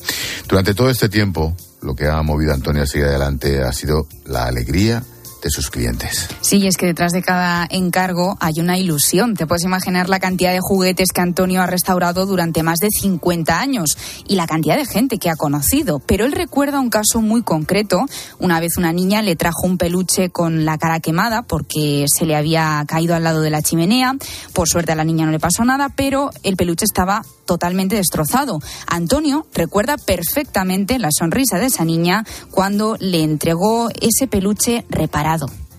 Durante 0.47 0.75
todo 0.75 0.89
este 0.89 1.09
tiempo, 1.09 1.55
lo 1.81 1.95
que 1.95 2.07
ha 2.07 2.21
movido 2.21 2.51
a 2.51 2.55
Antonio 2.55 2.83
a 2.83 2.85
seguir 2.85 3.07
adelante 3.07 3.63
ha 3.63 3.73
sido 3.73 4.07
la 4.25 4.45
alegría 4.45 5.03
de 5.41 5.49
sus 5.49 5.69
clientes. 5.69 6.27
Sí, 6.41 6.67
es 6.67 6.77
que 6.77 6.85
detrás 6.85 7.11
de 7.11 7.21
cada 7.21 7.67
encargo 7.69 8.37
hay 8.39 8.59
una 8.59 8.77
ilusión. 8.77 9.35
Te 9.35 9.47
puedes 9.47 9.63
imaginar 9.63 10.09
la 10.09 10.19
cantidad 10.19 10.51
de 10.51 10.59
juguetes 10.61 11.11
que 11.13 11.21
Antonio 11.21 11.61
ha 11.61 11.67
restaurado 11.67 12.25
durante 12.25 12.63
más 12.63 12.79
de 12.79 12.89
50 12.89 13.59
años 13.59 13.97
y 14.27 14.35
la 14.35 14.47
cantidad 14.47 14.77
de 14.77 14.85
gente 14.85 15.17
que 15.17 15.29
ha 15.29 15.35
conocido. 15.35 15.99
Pero 15.99 16.25
él 16.25 16.31
recuerda 16.31 16.79
un 16.79 16.89
caso 16.89 17.21
muy 17.21 17.43
concreto. 17.43 18.05
Una 18.39 18.59
vez 18.59 18.77
una 18.77 18.93
niña 18.93 19.21
le 19.21 19.35
trajo 19.35 19.65
un 19.65 19.77
peluche 19.77 20.29
con 20.29 20.65
la 20.65 20.77
cara 20.77 20.99
quemada 20.99 21.43
porque 21.43 22.05
se 22.07 22.25
le 22.25 22.35
había 22.35 22.83
caído 22.87 23.15
al 23.15 23.23
lado 23.23 23.41
de 23.41 23.49
la 23.49 23.61
chimenea. 23.61 24.15
Por 24.53 24.67
suerte 24.67 24.91
a 24.91 24.95
la 24.95 25.03
niña 25.03 25.25
no 25.25 25.31
le 25.31 25.39
pasó 25.39 25.63
nada, 25.63 25.89
pero 25.89 26.31
el 26.43 26.55
peluche 26.55 26.85
estaba 26.85 27.23
totalmente 27.45 27.95
destrozado. 27.95 28.59
Antonio 28.85 29.47
recuerda 29.53 29.97
perfectamente 29.97 30.99
la 30.99 31.09
sonrisa 31.11 31.57
de 31.57 31.65
esa 31.65 31.83
niña 31.83 32.23
cuando 32.51 32.95
le 32.99 33.23
entregó 33.23 33.89
ese 34.01 34.27
peluche 34.27 34.85
reparado. 34.89 35.28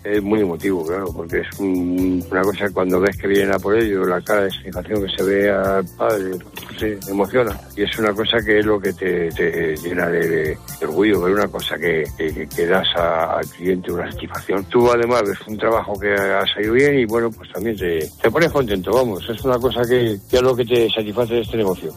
Es 0.02 0.22
muy 0.22 0.40
emotivo, 0.40 0.86
claro, 0.86 1.12
porque 1.14 1.40
es 1.40 1.58
un- 1.60 2.24
una 2.30 2.40
cosa 2.40 2.70
cuando 2.72 2.98
ves 3.00 3.14
que 3.18 3.26
vienen 3.28 3.52
a 3.52 3.58
por 3.58 3.76
ello, 3.76 4.02
la 4.06 4.18
cara 4.22 4.44
de 4.44 4.50
satisfacción 4.50 5.04
que 5.04 5.14
se 5.14 5.22
ve 5.22 5.50
al 5.50 5.84
padre, 5.98 6.30
se 6.78 6.98
emociona. 7.10 7.60
Y 7.76 7.82
es 7.82 7.98
una 7.98 8.14
cosa 8.14 8.38
que 8.42 8.60
es 8.60 8.64
lo 8.64 8.80
que 8.80 8.94
te, 8.94 9.28
te 9.28 9.76
llena 9.76 10.06
de, 10.06 10.26
de 10.26 10.86
orgullo, 10.86 11.20
ver 11.20 11.34
una 11.34 11.48
cosa 11.48 11.76
que, 11.76 12.04
que, 12.16 12.48
que 12.48 12.66
das 12.66 12.86
a- 12.96 13.36
al 13.40 13.46
cliente, 13.48 13.92
una 13.92 14.10
satisfacción. 14.10 14.64
Tú 14.70 14.90
además 14.90 15.20
ves 15.26 15.38
un 15.46 15.58
trabajo 15.58 15.92
que 16.00 16.14
ha 16.14 16.46
salido 16.54 16.72
bien 16.72 16.98
y 16.98 17.04
bueno, 17.04 17.30
pues 17.30 17.52
también 17.52 17.76
te, 17.76 18.08
te 18.22 18.30
pones 18.30 18.50
contento, 18.50 18.92
vamos. 18.94 19.22
Es 19.28 19.44
una 19.44 19.58
cosa 19.58 19.82
que, 19.82 20.18
que 20.30 20.36
es 20.36 20.42
lo 20.42 20.56
que 20.56 20.64
te 20.64 20.88
satisface 20.88 21.34
de 21.34 21.40
este 21.42 21.58
negocio. 21.58 21.92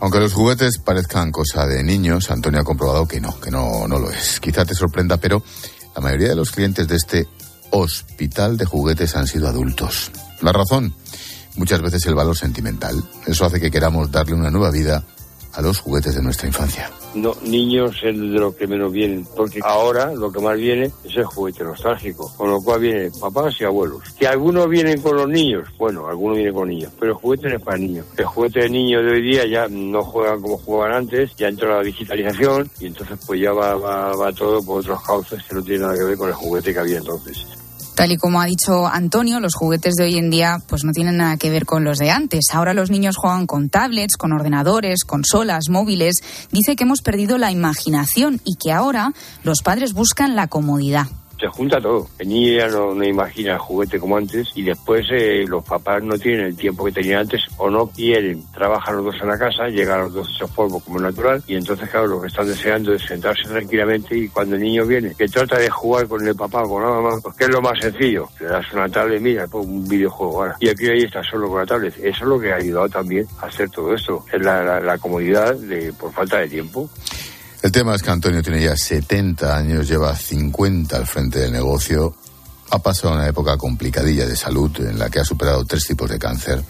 Aunque 0.00 0.20
los 0.20 0.34
juguetes 0.34 0.78
parezcan 0.84 1.32
cosa 1.32 1.66
de 1.66 1.82
niños, 1.82 2.30
Antonio 2.30 2.60
ha 2.60 2.64
comprobado 2.64 3.08
que 3.08 3.20
no, 3.22 3.40
que 3.40 3.50
no, 3.50 3.88
no 3.88 3.98
lo 3.98 4.10
es. 4.10 4.38
Quizá 4.38 4.64
te 4.66 4.74
sorprenda, 4.74 5.16
pero 5.16 5.42
la 5.98 6.02
mayoría 6.02 6.28
de 6.28 6.36
los 6.36 6.52
clientes 6.52 6.86
de 6.86 6.94
este 6.94 7.26
hospital 7.72 8.56
de 8.56 8.64
juguetes 8.64 9.16
han 9.16 9.26
sido 9.26 9.48
adultos. 9.48 10.12
La 10.42 10.52
razón, 10.52 10.94
muchas 11.56 11.82
veces 11.82 12.06
el 12.06 12.14
valor 12.14 12.36
sentimental. 12.36 13.02
Eso 13.26 13.44
hace 13.44 13.60
que 13.60 13.68
queramos 13.68 14.08
darle 14.12 14.36
una 14.36 14.48
nueva 14.48 14.70
vida 14.70 15.02
a 15.54 15.60
los 15.60 15.80
juguetes 15.80 16.14
de 16.14 16.22
nuestra 16.22 16.46
infancia. 16.46 16.88
No, 17.20 17.34
niños 17.42 17.96
es 18.02 18.16
de 18.16 18.38
lo 18.38 18.54
que 18.54 18.66
menos 18.66 18.92
vienen, 18.92 19.26
porque 19.36 19.60
ahora 19.64 20.14
lo 20.14 20.30
que 20.30 20.40
más 20.40 20.56
viene 20.56 20.90
es 21.04 21.16
el 21.16 21.24
juguete 21.24 21.64
nostálgico, 21.64 22.32
con 22.36 22.50
lo 22.50 22.60
cual 22.60 22.80
vienen 22.80 23.12
papás 23.20 23.60
y 23.60 23.64
abuelos. 23.64 24.02
Que 24.18 24.28
algunos 24.28 24.68
vienen 24.68 25.00
con 25.00 25.16
los 25.16 25.28
niños, 25.28 25.68
bueno, 25.78 26.06
algunos 26.06 26.36
vienen 26.36 26.54
con 26.54 26.68
niños, 26.68 26.92
pero 26.98 27.12
el 27.12 27.18
juguete 27.18 27.48
no 27.48 27.56
es 27.56 27.62
para 27.62 27.78
niños. 27.78 28.06
El 28.16 28.24
juguete 28.24 28.60
de 28.60 28.70
niños 28.70 29.04
de 29.04 29.10
hoy 29.10 29.22
día 29.22 29.46
ya 29.46 29.66
no 29.68 30.02
juegan 30.02 30.40
como 30.40 30.58
jugaban 30.58 30.92
antes, 30.92 31.34
ya 31.36 31.48
entró 31.48 31.68
la 31.68 31.82
digitalización 31.82 32.70
y 32.78 32.86
entonces 32.86 33.18
pues 33.26 33.40
ya 33.40 33.52
va, 33.52 33.74
va, 33.74 34.14
va 34.14 34.32
todo 34.32 34.62
por 34.62 34.80
otros 34.80 35.02
cauces 35.02 35.42
que 35.42 35.54
no 35.54 35.62
tienen 35.62 35.82
nada 35.82 35.96
que 35.96 36.04
ver 36.04 36.16
con 36.16 36.28
el 36.28 36.34
juguete 36.34 36.72
que 36.72 36.78
había 36.78 36.98
entonces. 36.98 37.57
Tal 37.98 38.12
y 38.12 38.16
como 38.16 38.40
ha 38.40 38.44
dicho 38.46 38.86
Antonio, 38.86 39.40
los 39.40 39.56
juguetes 39.56 39.96
de 39.96 40.04
hoy 40.04 40.18
en 40.18 40.30
día 40.30 40.62
pues 40.68 40.84
no 40.84 40.92
tienen 40.92 41.16
nada 41.16 41.36
que 41.36 41.50
ver 41.50 41.66
con 41.66 41.82
los 41.82 41.98
de 41.98 42.12
antes. 42.12 42.44
Ahora 42.52 42.72
los 42.72 42.90
niños 42.92 43.16
juegan 43.16 43.48
con 43.48 43.70
tablets, 43.70 44.16
con 44.16 44.32
ordenadores, 44.32 45.02
consolas, 45.02 45.68
móviles. 45.68 46.22
Dice 46.52 46.76
que 46.76 46.84
hemos 46.84 47.02
perdido 47.02 47.38
la 47.38 47.50
imaginación 47.50 48.40
y 48.44 48.54
que 48.54 48.70
ahora 48.70 49.14
los 49.42 49.62
padres 49.62 49.94
buscan 49.94 50.36
la 50.36 50.46
comodidad 50.46 51.08
se 51.38 51.46
junta 51.48 51.80
todo. 51.80 52.06
El 52.18 52.28
niño 52.28 52.58
ya 52.58 52.68
no, 52.68 52.94
no 52.94 53.04
imagina 53.04 53.52
el 53.52 53.58
juguete 53.58 53.98
como 53.98 54.16
antes 54.16 54.48
y 54.54 54.62
después 54.62 55.06
eh, 55.10 55.44
los 55.46 55.64
papás 55.64 56.02
no 56.02 56.18
tienen 56.18 56.46
el 56.46 56.56
tiempo 56.56 56.84
que 56.84 56.92
tenían 56.92 57.20
antes 57.20 57.42
o 57.56 57.70
no 57.70 57.86
quieren. 57.86 58.42
Trabajan 58.52 58.96
los 58.96 59.06
dos 59.06 59.22
en 59.22 59.28
la 59.28 59.38
casa, 59.38 59.68
llegan 59.68 60.00
los 60.00 60.12
dos 60.12 60.28
hechos 60.34 60.50
polvo 60.50 60.80
como 60.80 60.98
natural 60.98 61.42
y 61.46 61.54
entonces, 61.54 61.88
claro, 61.88 62.06
lo 62.06 62.20
que 62.20 62.28
están 62.28 62.46
deseando 62.46 62.92
es 62.92 63.02
sentarse 63.02 63.48
tranquilamente 63.48 64.16
y 64.16 64.28
cuando 64.28 64.56
el 64.56 64.62
niño 64.62 64.84
viene, 64.86 65.14
que 65.14 65.28
trata 65.28 65.58
de 65.58 65.70
jugar 65.70 66.08
con 66.08 66.26
el 66.26 66.34
papá 66.34 66.62
o 66.62 66.68
con 66.68 66.82
la 66.82 66.90
mamá, 66.90 67.20
pues 67.22 67.36
que 67.36 67.44
es 67.44 67.50
lo 67.50 67.60
más 67.60 67.78
sencillo. 67.80 68.28
Le 68.40 68.46
das 68.46 68.72
una 68.72 68.88
tablet, 68.88 69.20
mira, 69.20 69.46
pues 69.46 69.66
un 69.66 69.86
videojuego 69.88 70.42
ahora. 70.42 70.56
Y 70.60 70.68
aquí 70.68 70.86
ahí 70.88 71.02
está 71.04 71.22
solo 71.22 71.48
con 71.48 71.60
la 71.60 71.66
tablet. 71.66 71.94
Eso 71.98 72.24
es 72.24 72.28
lo 72.28 72.40
que 72.40 72.52
ha 72.52 72.56
ayudado 72.56 72.88
también 72.88 73.26
a 73.40 73.46
hacer 73.46 73.70
todo 73.70 73.94
esto. 73.94 74.24
Es 74.32 74.42
la, 74.42 74.62
la, 74.62 74.80
la 74.80 74.98
comodidad 74.98 75.54
de, 75.54 75.92
por 75.92 76.12
falta 76.12 76.38
de 76.38 76.48
tiempo. 76.48 76.88
El 77.60 77.72
tema 77.72 77.94
es 77.94 78.02
que 78.02 78.10
Antonio 78.10 78.40
tiene 78.42 78.62
ya 78.62 78.76
70 78.76 79.56
años, 79.56 79.88
lleva 79.88 80.14
50 80.14 80.96
al 80.96 81.06
frente 81.06 81.40
del 81.40 81.52
negocio, 81.52 82.14
ha 82.70 82.78
pasado 82.78 83.14
una 83.14 83.26
época 83.26 83.56
complicadilla 83.56 84.26
de 84.26 84.36
salud 84.36 84.70
en 84.80 84.98
la 84.98 85.10
que 85.10 85.18
ha 85.18 85.24
superado 85.24 85.64
tres 85.64 85.84
tipos 85.84 86.08
de 86.08 86.18
cáncer. 86.18 86.62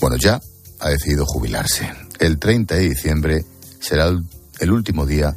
Bueno, 0.00 0.16
ya 0.16 0.40
ha 0.80 0.88
decidido 0.90 1.24
jubilarse. 1.24 1.90
El 2.18 2.38
30 2.38 2.74
de 2.74 2.88
diciembre 2.90 3.44
será 3.80 4.10
el 4.60 4.70
último 4.70 5.06
día 5.06 5.34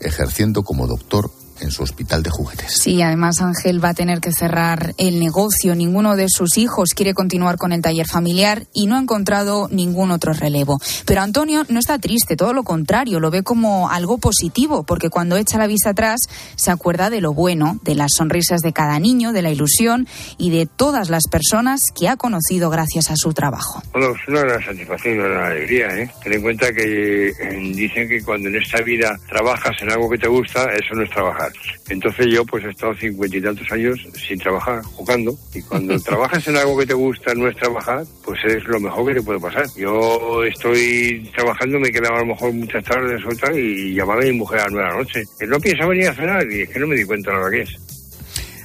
ejerciendo 0.00 0.62
como 0.62 0.86
doctor 0.86 1.30
en 1.60 1.70
su 1.70 1.82
hospital 1.82 2.22
de 2.22 2.30
juguetes. 2.30 2.72
Sí, 2.72 3.02
además 3.02 3.40
Ángel 3.40 3.82
va 3.84 3.90
a 3.90 3.94
tener 3.94 4.20
que 4.20 4.32
cerrar 4.32 4.94
el 4.98 5.18
negocio. 5.20 5.74
Ninguno 5.74 6.16
de 6.16 6.26
sus 6.28 6.58
hijos 6.58 6.90
quiere 6.94 7.14
continuar 7.14 7.56
con 7.56 7.72
el 7.72 7.82
taller 7.82 8.06
familiar 8.06 8.66
y 8.72 8.86
no 8.86 8.96
ha 8.96 9.00
encontrado 9.00 9.68
ningún 9.70 10.10
otro 10.10 10.32
relevo. 10.32 10.78
Pero 11.06 11.22
Antonio 11.22 11.64
no 11.68 11.78
está 11.78 11.98
triste, 11.98 12.36
todo 12.36 12.52
lo 12.52 12.62
contrario, 12.62 13.20
lo 13.20 13.30
ve 13.30 13.42
como 13.42 13.90
algo 13.90 14.18
positivo, 14.18 14.84
porque 14.84 15.10
cuando 15.10 15.36
echa 15.36 15.58
la 15.58 15.66
vista 15.66 15.90
atrás 15.90 16.20
se 16.56 16.70
acuerda 16.70 17.10
de 17.10 17.20
lo 17.20 17.32
bueno, 17.32 17.78
de 17.82 17.94
las 17.94 18.12
sonrisas 18.16 18.60
de 18.60 18.72
cada 18.72 18.98
niño, 18.98 19.32
de 19.32 19.42
la 19.42 19.50
ilusión 19.50 20.06
y 20.38 20.50
de 20.50 20.66
todas 20.66 21.10
las 21.10 21.24
personas 21.30 21.80
que 21.98 22.08
ha 22.08 22.16
conocido 22.16 22.70
gracias 22.70 23.10
a 23.10 23.16
su 23.16 23.32
trabajo. 23.32 23.82
Bueno, 23.92 24.08
es 24.10 24.28
una 24.28 24.40
gran 24.40 24.62
satisfacción, 24.62 25.18
una 25.18 25.28
gran 25.28 25.52
alegría. 25.52 25.88
¿eh? 25.96 26.10
Ten 26.22 26.32
en 26.34 26.42
cuenta 26.42 26.72
que 26.72 27.28
eh, 27.28 27.72
dicen 27.74 28.08
que 28.08 28.22
cuando 28.22 28.48
en 28.48 28.56
esta 28.56 28.80
vida 28.82 29.16
trabajas 29.28 29.76
en 29.80 29.90
algo 29.90 30.10
que 30.10 30.18
te 30.18 30.28
gusta, 30.28 30.64
eso 30.72 30.94
no 30.94 31.02
es 31.02 31.10
trabajar. 31.10 31.45
Entonces 31.88 32.26
yo 32.30 32.44
pues 32.44 32.64
he 32.64 32.70
estado 32.70 32.94
cincuenta 32.94 33.36
y 33.36 33.42
tantos 33.42 33.70
años 33.72 33.98
sin 34.14 34.38
trabajar, 34.38 34.82
jugando. 34.82 35.36
Y 35.54 35.62
cuando 35.62 35.98
trabajas 36.04 36.46
en 36.48 36.56
algo 36.56 36.78
que 36.78 36.86
te 36.86 36.94
gusta, 36.94 37.34
no 37.34 37.48
es 37.48 37.56
trabajar, 37.56 38.04
pues 38.24 38.40
es 38.44 38.64
lo 38.64 38.80
mejor 38.80 39.06
que 39.06 39.20
te 39.20 39.22
puede 39.22 39.40
pasar. 39.40 39.66
Yo 39.76 40.42
estoy 40.44 41.30
trabajando, 41.34 41.78
me 41.78 41.90
quedaba 41.90 42.18
a 42.18 42.20
lo 42.20 42.26
mejor 42.26 42.52
muchas 42.52 42.84
tardes 42.84 43.22
soltar 43.22 43.56
y 43.56 43.94
llamaba 43.94 44.20
a 44.20 44.24
mi 44.24 44.32
mujer 44.32 44.60
a 44.60 44.64
las 44.64 44.72
nueve 44.72 44.88
de 44.88 44.92
la 44.92 44.98
noche. 44.98 45.22
Que 45.38 45.46
no 45.46 45.60
piensa 45.60 45.86
venir 45.86 46.08
a 46.08 46.14
cenar 46.14 46.50
y 46.50 46.62
es 46.62 46.68
que 46.68 46.78
no 46.78 46.86
me 46.86 46.96
di 46.96 47.04
cuenta 47.04 47.30
de 47.32 47.38
lo 47.38 47.50
que 47.50 47.60
es. 47.62 47.70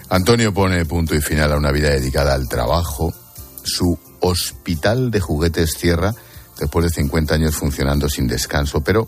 Antonio 0.10 0.54
pone 0.54 0.84
punto 0.86 1.16
y 1.16 1.22
final 1.22 1.54
a 1.54 1.58
una 1.58 1.72
vida 1.72 1.90
dedicada 1.90 2.34
al 2.34 2.50
trabajo. 2.50 3.14
Su 3.64 3.98
hospital 4.20 5.10
de 5.10 5.20
juguetes 5.20 5.76
cierra 5.78 6.14
después 6.60 6.86
de 6.86 6.92
50 6.92 7.36
años 7.36 7.56
funcionando 7.56 8.10
sin 8.10 8.28
descanso, 8.28 8.82
pero 8.82 9.08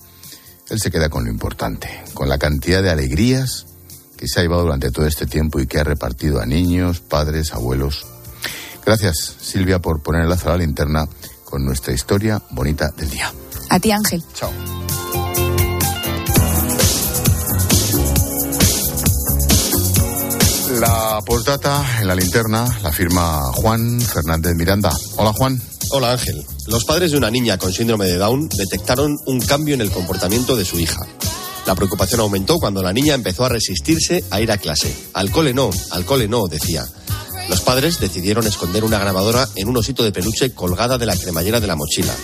él 0.74 0.82
se 0.82 0.90
queda 0.90 1.08
con 1.08 1.26
lo 1.26 1.30
importante, 1.30 1.88
con 2.16 2.28
la 2.28 2.40
cantidad 2.40 2.82
de 2.82 2.90
alegrías 2.90 3.68
que 4.18 4.28
se 4.28 4.40
ha 4.40 4.42
llevado 4.42 4.64
durante 4.64 4.90
todo 4.90 5.06
este 5.06 5.28
tiempo 5.28 5.60
y 5.60 5.68
que 5.68 5.80
ha 5.80 5.84
repartido 5.84 6.42
a 6.42 6.48
niños, 6.48 7.00
padres, 7.00 7.54
abuelos. 7.54 8.08
Gracias, 8.84 9.36
Silvia, 9.40 9.80
por 9.80 10.02
poner 10.02 10.24
el 10.24 10.30
lazo 10.30 10.50
a 10.50 10.54
la 10.54 10.58
linterna 10.58 11.08
con 11.46 11.64
nuestra 11.64 11.94
historia 11.94 12.42
bonita 12.50 12.90
del 12.98 13.12
día. 13.12 13.32
A 13.70 13.80
ti, 13.80 13.92
Ángel. 13.92 14.24
Chao. 14.34 14.52
La 20.80 21.20
postdata 21.24 21.86
en 22.02 22.08
la 22.08 22.16
linterna 22.16 22.66
la 22.82 22.92
firma 22.92 23.42
Juan 23.54 24.02
Fernández 24.02 24.56
Miranda. 24.56 24.92
Hola, 25.18 25.34
Juan. 25.34 25.62
Hola 25.96 26.14
Ángel. 26.14 26.44
Los 26.66 26.86
padres 26.86 27.12
de 27.12 27.20
una 27.20 27.30
niña 27.30 27.60
con 27.60 27.72
síndrome 27.72 28.08
de 28.08 28.18
Down 28.18 28.50
detectaron 28.50 29.16
un 29.28 29.40
cambio 29.40 29.76
en 29.76 29.82
el 29.82 29.92
comportamiento 29.92 30.56
de 30.56 30.66
su 30.66 30.80
hija. 30.80 31.06
La 31.68 31.76
preocupación 31.76 32.20
aumentó 32.20 32.58
cuando 32.58 32.82
la 32.82 32.92
niña 32.92 33.14
empezó 33.14 33.46
a 33.46 33.50
resistirse 33.50 34.24
a 34.32 34.42
ir 34.42 34.52
a 34.52 34.58
clase. 34.58 34.92
Al 35.14 35.30
cole 35.30 35.54
no, 35.54 35.70
al 35.92 36.04
cole 36.04 36.28
no, 36.28 36.48
decía. 36.48 36.84
Los 37.48 37.62
padres 37.62 38.00
decidieron 38.00 38.48
esconder 38.48 38.84
una 38.84 38.98
grabadora 38.98 39.48
en 39.56 39.68
un 39.68 39.78
osito 39.78 40.04
de 40.04 40.12
peluche 40.12 40.52
colgada 40.56 40.98
de 40.98 41.06
la 41.06 41.16
cremallera 41.16 41.60
de 41.60 41.68
la 41.68 41.76
mochila. 41.76 42.16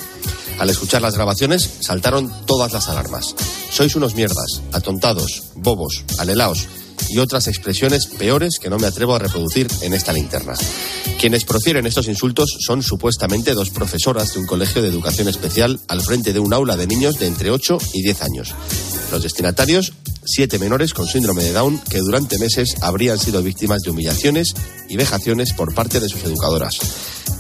Al 0.58 0.72
escuchar 0.72 1.04
las 1.04 1.14
grabaciones, 1.14 1.70
saltaron 1.82 2.48
todas 2.48 2.74
las 2.74 2.90
alarmas. 2.90 3.36
Sois 3.70 3.96
unos 3.96 4.16
mierdas, 4.16 4.64
atontados, 4.72 5.44
bobos, 5.54 6.06
alelaos 6.18 6.66
y 7.10 7.20
otras 7.20 7.48
expresiones 7.48 8.06
peores 8.08 8.60
que 8.60 8.70
no 8.70 8.78
me 8.78 8.88
atrevo 8.88 9.16
a 9.16 9.20
reproducir 9.20 9.68
en 9.82 9.94
esta 9.94 10.14
linterna. 10.14 10.54
Quienes 11.20 11.46
profieren 11.46 11.86
estos 11.86 12.08
insultos 12.08 12.58
son 12.60 12.82
supuestamente 12.82 13.54
dos 13.54 13.70
profesoras 13.70 14.34
de 14.34 14.40
un 14.40 14.46
colegio 14.46 14.82
de 14.82 14.90
educación 14.90 15.28
especial 15.28 15.80
al 15.88 16.02
frente 16.02 16.34
de 16.34 16.40
un 16.40 16.54
aula 16.54 16.78
de 16.78 16.88
niños 16.88 17.20
de 17.20 17.28
entre 17.28 17.52
8 17.52 17.78
y 17.94 18.04
10 18.04 18.22
años. 18.22 18.56
Los 19.12 19.24
destinatarios, 19.24 19.94
siete 20.24 20.60
menores 20.60 20.94
con 20.94 21.08
síndrome 21.08 21.44
de 21.44 21.52
Down 21.52 21.80
que 21.90 22.00
durante 22.00 22.38
meses 22.38 22.76
habrían 22.82 23.18
sido 23.18 23.42
víctimas 23.42 23.82
de 23.82 23.90
humillaciones 23.90 24.54
y 24.88 24.98
vejaciones 24.98 25.54
por 25.54 25.74
parte 25.74 26.00
de 26.00 26.10
sus 26.10 26.24
educadoras. 26.24 26.78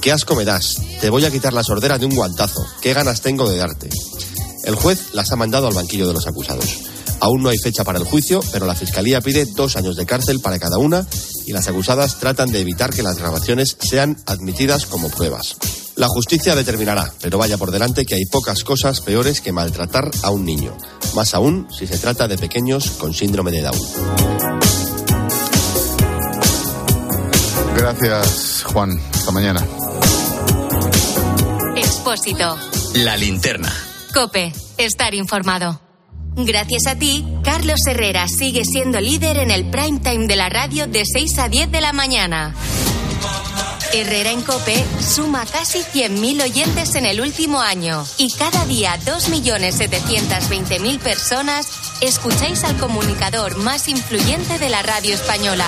¿Qué 0.02 0.12
asco 0.12 0.36
me 0.36 0.46
das? 0.46 0.78
Te 1.00 1.10
voy 1.10 1.26
a 1.26 1.32
quitar 1.32 1.54
la 1.54 1.64
sordera 1.64 1.98
de 1.98 2.06
un 2.06 2.16
guantazo. 2.16 2.66
¿Qué 2.82 2.94
ganas 2.94 3.22
tengo 3.22 3.50
de 3.50 3.58
darte? 3.58 3.90
El 4.64 4.76
juez 4.76 5.14
las 5.14 5.32
ha 5.32 5.36
mandado 5.36 5.68
al 5.68 5.74
banquillo 5.74 6.08
de 6.08 6.14
los 6.14 6.28
acusados. 6.28 6.99
Aún 7.20 7.44
no 7.44 7.50
hay 7.50 7.58
fecha 7.58 7.84
para 7.84 8.00
el 8.00 8.06
juicio, 8.06 8.42
pero 8.52 8.66
la 8.66 8.76
Fiscalía 8.76 9.22
pide 9.22 9.46
dos 9.46 9.76
años 9.76 9.96
de 9.96 10.06
cárcel 10.06 10.40
para 10.40 10.60
cada 10.60 10.78
una 10.78 11.06
y 11.46 11.52
las 11.52 11.68
acusadas 11.68 12.20
tratan 12.20 12.52
de 12.52 12.62
evitar 12.62 12.94
que 12.94 13.04
las 13.04 13.18
grabaciones 13.18 13.78
sean 13.80 14.18
admitidas 14.26 14.86
como 14.86 15.10
pruebas. 15.10 15.58
La 15.96 16.08
justicia 16.08 16.56
determinará, 16.56 17.12
pero 17.22 17.38
vaya 17.38 17.58
por 17.58 17.72
delante 17.72 18.06
que 18.06 18.16
hay 18.16 18.26
pocas 18.26 18.64
cosas 18.64 19.02
peores 19.02 19.42
que 19.42 19.52
maltratar 19.52 20.10
a 20.24 20.30
un 20.32 20.46
niño, 20.46 20.78
más 21.14 21.34
aún 21.34 21.68
si 21.78 21.88
se 21.88 21.98
trata 21.98 22.28
de 22.28 22.38
pequeños 22.38 22.92
con 22.92 23.14
síndrome 23.14 23.52
de 23.52 23.62
Down. 23.64 23.80
Gracias, 27.76 28.64
Juan. 28.64 29.00
Hasta 29.14 29.32
mañana. 29.32 29.66
Expósito. 31.76 32.58
La 32.96 33.18
linterna. 33.18 33.74
Cope. 34.14 34.54
Estar 34.78 35.14
informado. 35.14 35.89
Gracias 36.46 36.88
a 36.88 36.96
ti, 36.96 37.26
Carlos 37.44 37.80
Herrera 37.86 38.28
sigue 38.28 38.64
siendo 38.64 39.02
líder 39.02 39.38
en 39.38 39.52
el 39.52 39.66
prime 39.66 40.00
time 40.00 40.26
de 40.28 40.36
la 40.36 40.50
radio 40.50 40.88
de 40.88 41.04
6 41.06 41.38
a 41.40 41.50
10 41.50 41.72
de 41.72 41.82
la 41.82 41.92
mañana. 41.92 42.56
Herrera 43.94 44.32
en 44.32 44.42
Cope 44.42 44.86
suma 45.02 45.46
casi 45.46 45.80
100.000 45.80 46.44
oyentes 46.44 46.96
en 46.96 47.06
el 47.06 47.20
último 47.22 47.60
año 47.60 48.06
y 48.18 48.32
cada 48.32 48.66
día 48.66 48.98
2.720.000 49.06 51.00
personas 51.00 51.68
escucháis 52.02 52.64
al 52.64 52.78
comunicador 52.78 53.58
más 53.58 53.88
influyente 53.88 54.60
de 54.60 54.70
la 54.70 54.82
radio 54.82 55.16
española. 55.16 55.68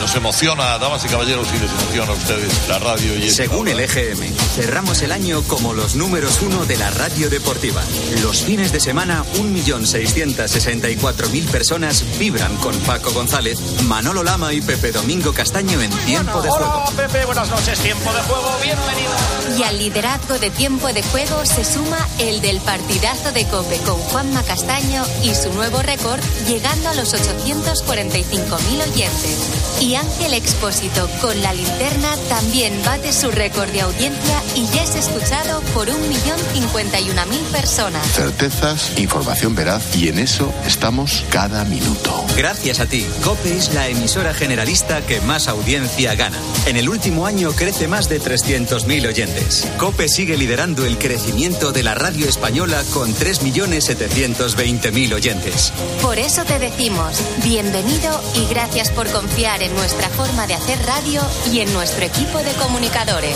Nos 0.00 0.16
emociona, 0.16 0.76
damas 0.78 1.04
y 1.04 1.08
caballeros, 1.08 1.46
y 1.54 1.58
les 1.58 1.70
emociona 1.70 2.12
a 2.12 2.14
ustedes 2.14 2.68
la 2.68 2.78
radio 2.78 3.14
y 3.16 3.28
Según 3.28 3.68
el 3.68 3.80
EGM, 3.80 4.34
cerramos 4.54 5.02
el 5.02 5.12
año 5.12 5.42
como 5.42 5.74
los 5.74 5.94
números 5.94 6.40
uno 6.40 6.64
de 6.64 6.78
la 6.78 6.88
radio 6.90 7.28
deportiva. 7.28 7.82
Los 8.22 8.42
fines 8.42 8.72
de 8.72 8.80
semana, 8.80 9.22
1.664.000 9.34 11.44
personas 11.48 12.02
vibran 12.18 12.56
con 12.56 12.74
Paco 12.80 13.12
González, 13.12 13.60
Manolo 13.84 14.24
Lama 14.24 14.54
y 14.54 14.62
Pepe 14.62 14.90
Domingo 14.90 15.34
Castaño 15.34 15.82
en 15.82 15.90
Tiempo 15.90 16.40
de 16.40 16.48
Juego. 16.48 16.84
Hola 16.86 16.96
Pepe, 16.96 17.26
buenas 17.26 17.50
noches, 17.50 17.78
Tiempo 17.80 18.10
de 18.10 18.22
Juego, 18.22 18.56
bienvenido. 18.62 19.12
Y 19.58 19.64
al 19.64 19.76
liderazgo 19.78 20.38
de 20.38 20.48
Tiempo 20.50 20.90
de 20.94 21.02
Juego 21.02 21.44
se 21.44 21.62
suma 21.62 22.08
el 22.18 22.40
del 22.40 22.60
partidazo 22.60 23.32
de 23.32 23.46
Cope 23.48 23.76
con 23.80 23.96
Juanma 23.96 24.42
Castaño 24.44 25.04
y 25.22 25.34
su 25.34 25.52
nuevo 25.52 25.82
récord 25.82 26.20
llegando 26.48 26.88
a 26.88 26.94
los 26.94 27.12
845.000 27.14 28.90
oyentes. 28.90 29.50
Y 29.80 29.89
Y 29.90 29.96
Ángel 29.96 30.34
Expósito 30.34 31.10
con 31.20 31.42
la 31.42 31.52
linterna 31.52 32.16
también 32.28 32.80
bate 32.84 33.12
su 33.12 33.32
récord 33.32 33.68
de 33.70 33.80
audiencia 33.80 34.40
y 34.54 34.64
ya 34.68 34.84
es 34.84 34.94
escuchado 34.94 35.60
por 35.74 35.90
un 35.90 36.08
millón 36.08 36.38
cincuenta 36.52 37.00
y 37.00 37.10
una 37.10 37.26
mil 37.26 37.40
personas. 37.46 38.06
Certezas, 38.12 38.96
información 39.00 39.56
veraz 39.56 39.96
y 39.96 40.08
en 40.08 40.20
eso 40.20 40.54
estamos 40.64 41.24
cada 41.30 41.64
minuto. 41.64 42.24
Gracias 42.36 42.78
a 42.78 42.86
ti, 42.86 43.04
COPE 43.24 43.56
es 43.56 43.74
la 43.74 43.88
emisora 43.88 44.32
generalista 44.32 45.04
que 45.04 45.20
más 45.22 45.48
audiencia 45.48 46.14
gana. 46.14 46.38
En 46.66 46.76
el 46.76 46.88
último 46.88 47.26
año 47.26 47.50
crece 47.50 47.88
más 47.88 48.08
de 48.08 48.20
300.000 48.20 49.08
oyentes. 49.08 49.66
COPE 49.76 50.08
sigue 50.08 50.36
liderando 50.36 50.86
el 50.86 50.98
crecimiento 50.98 51.72
de 51.72 51.82
la 51.82 51.96
radio 51.96 52.28
española 52.28 52.84
con 52.92 53.12
3.720.000 53.12 55.14
oyentes. 55.14 55.72
Por 56.00 56.16
eso 56.16 56.44
te 56.44 56.60
decimos, 56.60 57.20
bienvenido 57.42 58.22
y 58.36 58.46
gracias 58.46 58.90
por 58.90 59.10
confiar 59.10 59.64
en 59.64 59.79
nuestra 59.80 60.10
forma 60.10 60.46
de 60.46 60.52
hacer 60.52 60.78
radio 60.84 61.22
y 61.50 61.60
en 61.60 61.72
nuestro 61.72 62.04
equipo 62.04 62.36
de 62.38 62.52
comunicadores. 62.52 63.34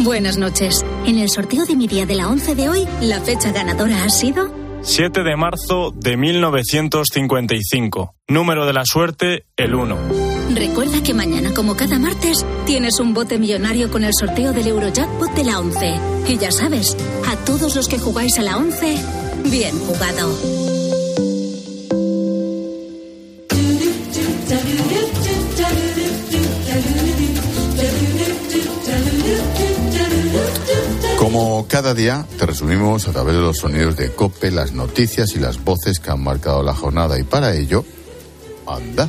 Buenas 0.00 0.38
noches. 0.38 0.82
En 1.04 1.18
el 1.18 1.28
sorteo 1.28 1.66
de 1.66 1.76
mi 1.76 1.86
día 1.86 2.06
de 2.06 2.14
la 2.14 2.28
11 2.28 2.54
de 2.54 2.70
hoy, 2.70 2.88
la 3.02 3.20
fecha 3.20 3.52
ganadora 3.52 4.04
ha 4.04 4.08
sido 4.08 4.50
7 4.80 5.22
de 5.22 5.36
marzo 5.36 5.92
de 5.94 6.16
1955. 6.16 8.14
Número 8.28 8.64
de 8.64 8.72
la 8.72 8.84
suerte, 8.86 9.44
el 9.56 9.74
1. 9.74 9.98
Recuerda 10.54 11.02
que 11.02 11.14
mañana, 11.14 11.52
como 11.54 11.74
cada 11.74 11.98
martes, 11.98 12.46
tienes 12.64 13.00
un 13.00 13.12
bote 13.12 13.38
millonario 13.38 13.90
con 13.90 14.04
el 14.04 14.12
sorteo 14.14 14.52
del 14.52 14.68
Eurojackpot 14.68 15.34
de 15.34 15.44
la 15.44 15.58
11. 15.58 16.00
Y 16.28 16.38
ya 16.38 16.50
sabes, 16.50 16.96
a 17.26 17.36
todos 17.44 17.74
los 17.76 17.88
que 17.88 17.98
jugáis 17.98 18.38
a 18.38 18.42
la 18.42 18.58
11, 18.58 18.96
bien 19.50 19.78
jugado. 19.86 20.34
Como 31.18 31.66
cada 31.68 31.94
día, 31.94 32.26
te 32.38 32.46
resumimos 32.46 33.08
a 33.08 33.12
través 33.12 33.34
de 33.34 33.40
los 33.40 33.58
sonidos 33.58 33.96
de 33.96 34.10
Cope, 34.12 34.50
las 34.50 34.72
noticias 34.72 35.34
y 35.34 35.38
las 35.38 35.62
voces 35.62 35.98
que 36.00 36.10
han 36.10 36.22
marcado 36.22 36.62
la 36.62 36.74
jornada. 36.74 37.18
Y 37.18 37.22
para 37.22 37.54
ello, 37.54 37.84
anda. 38.66 39.08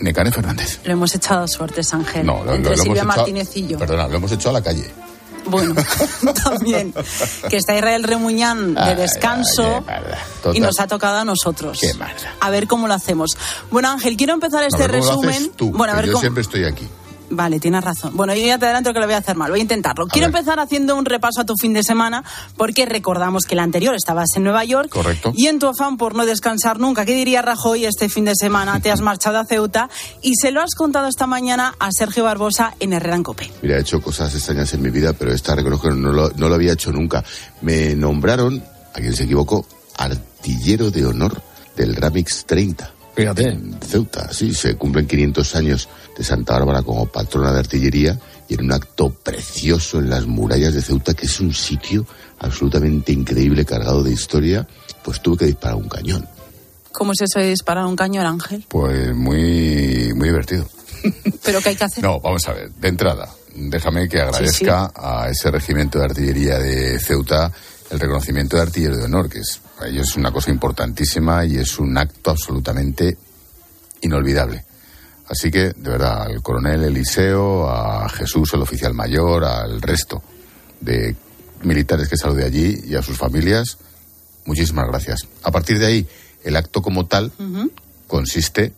Necane 0.00 0.30
Fernández. 0.30 0.80
Lo 0.84 0.92
hemos 0.92 1.12
echado 1.14 1.48
suertes, 1.48 1.92
Ángel. 1.92 2.24
No, 2.24 2.44
lo, 2.44 2.54
Entre 2.54 2.76
lo 2.76 2.82
Silvia 2.82 3.02
hemos 3.02 3.14
echado- 3.14 3.26
Martínez 3.26 3.56
y 3.56 3.66
yo. 3.66 3.78
Perdona, 3.78 4.06
lo 4.06 4.16
hemos 4.16 4.30
hecho 4.30 4.50
a 4.50 4.52
la 4.52 4.62
calle. 4.62 4.84
Bueno, 5.48 5.74
también. 6.44 6.94
Que 7.48 7.56
está 7.56 7.74
Israel 7.74 8.04
Remuñán 8.04 8.74
de 8.74 8.94
descanso 8.94 9.84
ay, 9.86 10.56
y 10.56 10.60
nos 10.60 10.78
ha 10.80 10.86
tocado 10.86 11.18
a 11.18 11.24
nosotros. 11.24 11.78
Qué. 11.80 11.92
A 12.40 12.50
ver 12.50 12.66
cómo 12.66 12.88
lo 12.88 12.94
hacemos. 12.94 13.30
Bueno, 13.70 13.90
Ángel, 13.90 14.16
quiero 14.16 14.34
empezar 14.34 14.64
este 14.64 14.86
ver, 14.86 15.00
¿cómo 15.00 15.04
lo 15.04 15.28
resumen. 15.28 15.52
tú? 15.56 15.70
bueno, 15.72 15.92
a 15.92 15.96
ver 15.96 16.06
yo 16.06 16.12
cómo. 16.12 16.20
siempre 16.20 16.42
estoy 16.42 16.64
aquí. 16.64 16.86
Vale, 17.30 17.60
tienes 17.60 17.84
razón. 17.84 18.16
Bueno, 18.16 18.34
yo 18.34 18.44
ya 18.44 18.58
te 18.58 18.66
adelanto 18.66 18.92
que 18.92 19.00
lo 19.00 19.06
voy 19.06 19.14
a 19.14 19.18
hacer 19.18 19.36
mal. 19.36 19.50
Voy 19.50 19.60
a 19.60 19.62
intentarlo. 19.62 20.06
Quiero 20.06 20.28
ver. 20.28 20.36
empezar 20.36 20.60
haciendo 20.60 20.96
un 20.96 21.04
repaso 21.04 21.40
a 21.40 21.44
tu 21.44 21.54
fin 21.56 21.72
de 21.72 21.82
semana, 21.82 22.24
porque 22.56 22.86
recordamos 22.86 23.44
que 23.44 23.54
el 23.54 23.60
anterior 23.60 23.94
estabas 23.94 24.28
en 24.36 24.44
Nueva 24.44 24.64
York. 24.64 24.88
Correcto. 24.90 25.32
Y 25.34 25.46
en 25.46 25.58
tu 25.58 25.66
afán 25.66 25.96
por 25.96 26.14
no 26.14 26.26
descansar 26.26 26.78
nunca, 26.78 27.04
¿qué 27.04 27.14
diría 27.14 27.42
Rajoy? 27.42 27.84
Este 27.84 28.08
fin 28.08 28.24
de 28.24 28.34
semana 28.34 28.80
te 28.80 28.90
has 28.90 29.00
marchado 29.00 29.38
a 29.38 29.44
Ceuta 29.44 29.88
y 30.22 30.34
se 30.36 30.50
lo 30.50 30.60
has 30.60 30.74
contado 30.74 31.08
esta 31.08 31.26
mañana 31.26 31.74
a 31.78 31.90
Sergio 31.92 32.24
Barbosa 32.24 32.74
en 32.80 32.92
Herrera 32.92 33.16
en 33.16 33.22
Cope. 33.22 33.50
Mira, 33.62 33.76
he 33.76 33.80
hecho 33.80 34.00
cosas 34.00 34.34
extrañas 34.34 34.72
en 34.74 34.82
mi 34.82 34.90
vida, 34.90 35.12
pero 35.12 35.32
esta 35.32 35.54
reconozco 35.54 35.88
que 35.88 35.94
no 35.94 36.12
lo, 36.12 36.30
no 36.30 36.48
lo 36.48 36.54
había 36.54 36.72
hecho 36.72 36.92
nunca. 36.92 37.24
Me 37.60 37.94
nombraron, 37.94 38.62
a 38.94 39.00
quien 39.00 39.14
se 39.14 39.24
equivocó, 39.24 39.66
artillero 39.96 40.90
de 40.90 41.06
honor 41.06 41.42
del 41.76 41.94
Ramix 41.94 42.44
30. 42.46 42.97
Fíjate. 43.18 43.48
En 43.48 43.76
Ceuta, 43.80 44.32
sí, 44.32 44.54
se 44.54 44.76
cumplen 44.76 45.08
500 45.08 45.56
años 45.56 45.88
de 46.16 46.22
Santa 46.22 46.52
Bárbara 46.52 46.82
como 46.82 47.06
patrona 47.06 47.52
de 47.52 47.58
artillería 47.58 48.16
y 48.48 48.54
en 48.54 48.66
un 48.66 48.72
acto 48.72 49.10
precioso 49.10 49.98
en 49.98 50.08
las 50.08 50.24
murallas 50.24 50.72
de 50.72 50.82
Ceuta, 50.82 51.14
que 51.14 51.26
es 51.26 51.40
un 51.40 51.52
sitio 51.52 52.06
absolutamente 52.38 53.10
increíble, 53.10 53.64
cargado 53.64 54.04
de 54.04 54.12
historia, 54.12 54.68
pues 55.02 55.20
tuve 55.20 55.38
que 55.38 55.44
disparar 55.46 55.78
un 55.78 55.88
cañón. 55.88 56.28
¿Cómo 56.92 57.10
es 57.10 57.20
eso 57.22 57.40
de 57.40 57.50
disparar 57.50 57.86
un 57.86 57.96
cañón, 57.96 58.24
Ángel? 58.24 58.64
Pues 58.68 59.12
muy, 59.12 60.12
muy 60.14 60.28
divertido. 60.28 60.68
¿Pero 61.44 61.60
qué 61.60 61.70
hay 61.70 61.76
que 61.76 61.84
hacer? 61.84 62.04
No, 62.04 62.20
vamos 62.20 62.46
a 62.46 62.52
ver. 62.52 62.70
De 62.70 62.86
entrada, 62.86 63.28
déjame 63.52 64.08
que 64.08 64.20
agradezca 64.20 64.92
a 64.94 65.28
ese 65.28 65.50
regimiento 65.50 65.98
de 65.98 66.04
artillería 66.04 66.56
de 66.60 67.00
Ceuta 67.00 67.50
el 67.90 68.00
reconocimiento 68.00 68.56
de 68.56 68.62
artillero 68.62 68.96
de 68.96 69.04
honor, 69.04 69.28
que 69.28 69.40
es, 69.40 69.60
para 69.76 69.90
ellos 69.90 70.08
es 70.08 70.16
una 70.16 70.30
cosa 70.30 70.50
importantísima 70.50 71.44
y 71.44 71.56
es 71.56 71.78
un 71.78 71.96
acto 71.96 72.30
absolutamente 72.30 73.16
inolvidable. 74.02 74.64
Así 75.28 75.50
que, 75.50 75.72
de 75.72 75.90
verdad, 75.90 76.22
al 76.22 76.42
coronel 76.42 76.84
Eliseo, 76.84 77.68
a 77.68 78.08
Jesús, 78.08 78.54
el 78.54 78.62
oficial 78.62 78.94
mayor, 78.94 79.44
al 79.44 79.80
resto 79.82 80.22
de 80.80 81.14
militares 81.62 82.08
que 82.08 82.16
saludé 82.16 82.44
allí 82.44 82.80
y 82.86 82.94
a 82.94 83.02
sus 83.02 83.18
familias, 83.18 83.78
muchísimas 84.46 84.86
gracias. 84.86 85.26
A 85.42 85.50
partir 85.50 85.78
de 85.78 85.86
ahí, 85.86 86.08
el 86.44 86.56
acto 86.56 86.80
como 86.80 87.06
tal 87.06 87.32
consiste, 88.06 88.72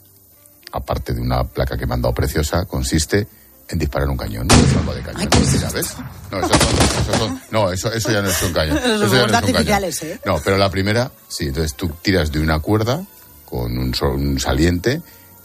aparte 0.73 1.15
de 1.15 1.21
una 1.21 1.45
placa 1.45 1.77
que 1.77 1.87
me 1.87 1.95
han 1.95 2.03
dado 2.03 2.15
preciosa, 2.15 2.65
consiste 2.65 3.29
en 3.71 3.79
disparar 3.79 4.09
un 4.09 4.17
cañón. 4.17 4.47
No 4.49 4.55
salva 4.75 4.95
de 4.95 5.03
cañón, 5.03 5.29
¿sabes? 5.33 5.95
No, 6.31 6.39
eso, 6.39 6.49
son- 6.49 6.79
eso 6.79 7.19
son- 7.19 7.41
no, 7.51 7.71
eso, 7.73 7.93
eso 7.93 8.11
ya 8.13 8.23
no 8.23 8.29
es 8.31 8.43
un 8.43 8.53
cañón. 8.53 8.77
Los 8.77 8.85
Eso 8.85 9.15
ya 9.15 9.27
no 9.27 9.39
es 9.39 9.45
un 9.49 9.53
cañón. 9.53 9.85
¿eh? 10.03 10.21
No, 10.25 10.41
pero 10.45 10.57
la 10.59 10.71
primera, 10.71 11.11
sí, 11.29 11.47
entonces 11.47 11.75
tú 11.75 11.89
tiras 12.03 12.33
de 12.33 12.41
una 12.41 12.59
cuerda 12.61 13.05
con 13.45 13.77
un, 13.79 13.95
un 14.03 14.39
saliente, 14.41 15.03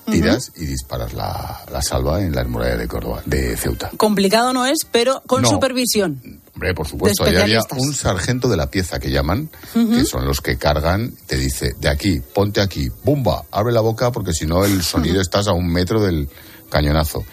tiras 0.10 0.52
y 0.56 0.66
disparas 0.66 1.14
la, 1.14 1.66
la 1.72 1.82
salva 1.82 2.22
en 2.22 2.36
las 2.36 2.48
murallas 2.48 2.78
de 2.78 2.88
Córdoba, 2.88 3.24
de 3.26 3.58
Ceuta. 3.58 3.90
Complicado 3.98 4.54
no 4.54 4.66
es, 4.68 4.86
pero 4.92 5.24
con 5.26 5.42
No. 5.42 5.50
supervisión. 5.50 6.42
Hombre, 6.54 6.74
por 6.76 6.88
supuesto, 6.88 7.24
ahí 7.26 7.36
había 7.36 7.60
un 7.76 7.94
sargento 7.94 8.48
de 8.48 8.56
la 8.56 8.70
pieza 8.70 9.00
que 9.00 9.10
llaman, 9.10 9.50
que 9.74 10.06
son 10.06 10.26
los 10.26 10.40
que 10.42 10.58
cargan, 10.58 11.12
te 11.26 11.36
dice, 11.38 11.74
de 11.80 11.90
aquí, 11.90 12.22
ponte 12.34 12.62
aquí, 12.62 12.88
bumba, 13.04 13.44
abre 13.52 13.74
la 13.74 13.82
boca 13.82 14.12
porque 14.12 14.32
si 14.34 14.46
no 14.46 14.64
el 14.64 14.84
sonido 14.84 15.20
estás 15.22 15.48
a 15.48 15.54
un 15.54 15.68
metro 15.68 16.00
del 16.02 16.30
cañonazo. 16.70 17.26